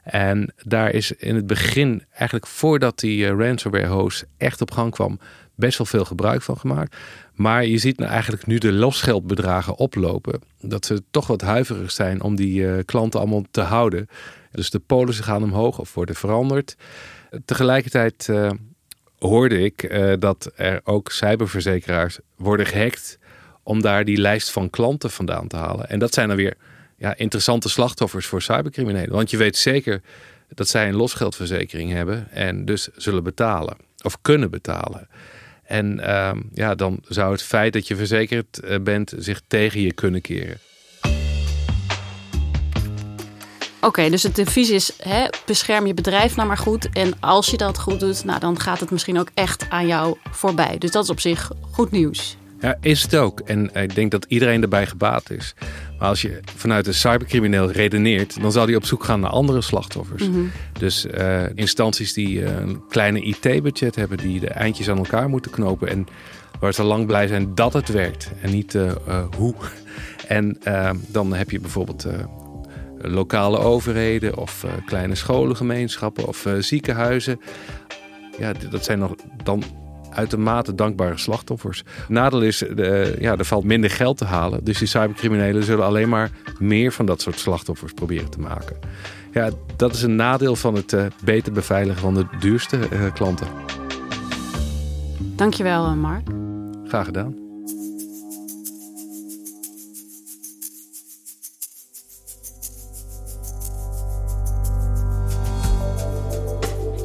En 0.03 0.53
daar 0.63 0.91
is 0.91 1.11
in 1.11 1.35
het 1.35 1.47
begin, 1.47 2.03
eigenlijk 2.11 2.47
voordat 2.47 2.99
die 2.99 3.17
uh, 3.25 3.45
ransomware 3.47 3.87
host 3.87 4.25
echt 4.37 4.61
op 4.61 4.71
gang 4.71 4.91
kwam, 4.91 5.19
best 5.55 5.77
wel 5.77 5.87
veel 5.87 6.05
gebruik 6.05 6.41
van 6.41 6.57
gemaakt. 6.57 6.97
Maar 7.33 7.65
je 7.65 7.77
ziet 7.77 7.97
nou 7.97 8.11
eigenlijk 8.11 8.45
nu 8.45 8.57
de 8.57 8.71
losgeldbedragen 8.71 9.75
oplopen. 9.75 10.41
Dat 10.61 10.85
ze 10.85 11.03
toch 11.11 11.27
wat 11.27 11.41
huiverig 11.41 11.91
zijn 11.91 12.21
om 12.21 12.35
die 12.35 12.61
uh, 12.61 12.79
klanten 12.85 13.19
allemaal 13.19 13.43
te 13.51 13.61
houden. 13.61 14.07
Dus 14.51 14.69
de 14.69 14.79
polissen 14.79 15.23
gaan 15.23 15.43
omhoog 15.43 15.79
of 15.79 15.93
worden 15.93 16.15
veranderd. 16.15 16.75
Tegelijkertijd 17.45 18.27
uh, 18.29 18.51
hoorde 19.17 19.63
ik 19.63 19.95
dat 20.19 20.51
er 20.55 20.81
ook 20.83 21.11
cyberverzekeraars 21.11 22.19
worden 22.35 22.65
gehackt 22.65 23.19
om 23.63 23.81
daar 23.81 24.05
die 24.05 24.17
lijst 24.17 24.51
van 24.51 24.69
klanten 24.69 25.11
vandaan 25.11 25.47
te 25.47 25.55
halen. 25.55 25.89
En 25.89 25.99
dat 25.99 26.13
zijn 26.13 26.27
dan 26.27 26.37
weer 26.37 26.57
ja, 27.03 27.15
interessante 27.17 27.69
slachtoffers 27.69 28.25
voor 28.25 28.41
cybercriminelen. 28.41 29.11
Want 29.11 29.29
je 29.29 29.37
weet 29.37 29.57
zeker 29.57 30.01
dat 30.49 30.67
zij 30.67 30.87
een 30.87 30.95
losgeldverzekering 30.95 31.91
hebben 31.91 32.31
en 32.31 32.65
dus 32.65 32.87
zullen 32.95 33.23
betalen 33.23 33.77
of 34.03 34.17
kunnen 34.21 34.51
betalen. 34.51 35.07
En 35.63 35.99
uh, 35.99 36.31
ja, 36.53 36.75
dan 36.75 36.99
zou 37.07 37.31
het 37.31 37.41
feit 37.41 37.73
dat 37.73 37.87
je 37.87 37.95
verzekerd 37.95 38.59
eh, 38.59 38.79
bent 38.79 39.13
zich 39.17 39.41
tegen 39.47 39.81
je 39.81 39.93
kunnen 39.93 40.21
keren. 40.21 40.59
Oké, 43.81 44.09
dus 44.09 44.23
het 44.23 44.39
advies 44.39 44.69
is: 44.69 44.93
hè, 44.97 45.25
bescherm 45.45 45.87
je 45.87 45.93
bedrijf 45.93 46.35
nou 46.35 46.47
maar 46.47 46.57
goed. 46.57 46.89
En 46.89 47.19
als 47.19 47.49
je 47.49 47.57
dat 47.57 47.79
goed 47.79 47.99
doet, 47.99 48.23
nou, 48.23 48.39
dan 48.39 48.59
gaat 48.59 48.79
het 48.79 48.91
misschien 48.91 49.19
ook 49.19 49.29
echt 49.33 49.69
aan 49.69 49.87
jou 49.87 50.17
voorbij. 50.31 50.77
Dus 50.77 50.91
dat 50.91 51.03
is 51.03 51.09
op 51.09 51.19
zich 51.19 51.51
goed 51.71 51.91
nieuws. 51.91 52.37
Ja, 52.63 52.77
is 52.81 53.01
het 53.01 53.15
ook. 53.15 53.39
En 53.39 53.75
ik 53.75 53.95
denk 53.95 54.11
dat 54.11 54.25
iedereen 54.27 54.61
erbij 54.61 54.85
gebaat 54.85 55.29
is. 55.31 55.55
Maar 55.99 56.07
als 56.07 56.21
je 56.21 56.39
vanuit 56.55 56.87
een 56.87 56.93
cybercrimineel 56.93 57.71
redeneert, 57.71 58.41
dan 58.41 58.51
zal 58.51 58.65
hij 58.65 58.75
op 58.75 58.85
zoek 58.85 59.03
gaan 59.03 59.19
naar 59.19 59.29
andere 59.29 59.61
slachtoffers. 59.61 60.27
Mm 60.27 60.33
-hmm. 60.33 60.51
Dus 60.79 61.05
uh, 61.05 61.43
instanties 61.55 62.13
die 62.13 62.39
uh, 62.39 62.59
een 62.59 62.83
kleine 62.89 63.21
IT-budget 63.21 63.95
hebben, 63.95 64.17
die 64.17 64.39
de 64.39 64.47
eindjes 64.47 64.89
aan 64.89 64.97
elkaar 64.97 65.29
moeten 65.29 65.51
knopen. 65.51 65.87
En 65.87 66.05
waar 66.59 66.73
ze 66.73 66.83
lang 66.83 67.05
blij 67.05 67.27
zijn 67.27 67.55
dat 67.55 67.73
het 67.73 67.89
werkt 67.89 68.31
en 68.41 68.51
niet 68.51 68.73
uh, 68.73 68.91
hoe. 69.37 69.55
En 70.27 70.57
dan 71.07 71.33
heb 71.33 71.51
je 71.51 71.59
bijvoorbeeld 71.59 72.07
lokale 72.97 73.57
overheden 73.57 74.37
of 74.37 74.65
kleine 74.85 75.15
scholengemeenschappen 75.15 76.27
of 76.27 76.47
ziekenhuizen. 76.59 77.39
Ja, 78.39 78.53
dat 78.69 78.83
zijn 78.83 78.99
nog 78.99 79.15
dan 79.43 79.63
uitermate 80.13 80.75
dankbare 80.75 81.17
slachtoffers. 81.17 81.83
Nadeel 82.07 82.41
is, 82.41 82.63
uh, 82.63 83.19
ja, 83.19 83.37
er 83.37 83.45
valt 83.45 83.63
minder 83.63 83.89
geld 83.89 84.17
te 84.17 84.25
halen. 84.25 84.63
Dus 84.63 84.77
die 84.77 84.87
cybercriminelen 84.87 85.63
zullen 85.63 85.85
alleen 85.85 86.09
maar 86.09 86.31
meer 86.59 86.91
van 86.91 87.05
dat 87.05 87.21
soort 87.21 87.39
slachtoffers 87.39 87.93
proberen 87.93 88.29
te 88.29 88.39
maken. 88.39 88.77
Ja, 89.31 89.49
dat 89.75 89.93
is 89.93 90.01
een 90.01 90.15
nadeel 90.15 90.55
van 90.55 90.75
het 90.75 90.93
uh, 90.93 91.05
beter 91.23 91.51
beveiligen 91.51 92.01
van 92.01 92.13
de 92.13 92.25
duurste 92.39 92.77
uh, 92.77 93.13
klanten. 93.13 93.47
Dankjewel, 95.35 95.95
Mark. 95.95 96.27
Graag 96.87 97.05
gedaan. 97.05 97.35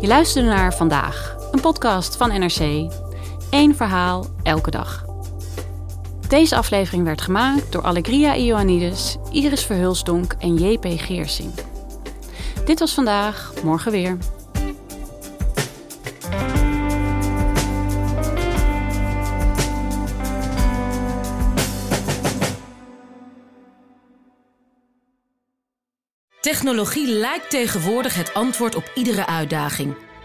Je 0.00 0.06
luisterde 0.06 0.48
naar 0.48 0.74
vandaag 0.74 1.37
een 1.58 1.64
podcast 1.64 2.16
van 2.16 2.28
NRC. 2.28 2.90
Eén 3.50 3.76
verhaal, 3.76 4.26
elke 4.42 4.70
dag. 4.70 5.04
Deze 6.28 6.56
aflevering 6.56 7.04
werd 7.04 7.20
gemaakt 7.20 7.72
door 7.72 7.82
Allegria 7.82 8.36
Ioannidis, 8.36 9.16
Iris 9.30 9.64
Verhulsdonk 9.64 10.32
en 10.38 10.56
JP 10.56 10.86
Geersing. 10.96 11.50
Dit 12.64 12.78
was 12.78 12.94
vandaag, 12.94 13.52
morgen 13.62 13.92
weer. 13.92 14.18
Technologie 26.40 27.08
lijkt 27.08 27.50
tegenwoordig 27.50 28.14
het 28.14 28.34
antwoord 28.34 28.74
op 28.74 28.90
iedere 28.94 29.26
uitdaging. 29.26 30.06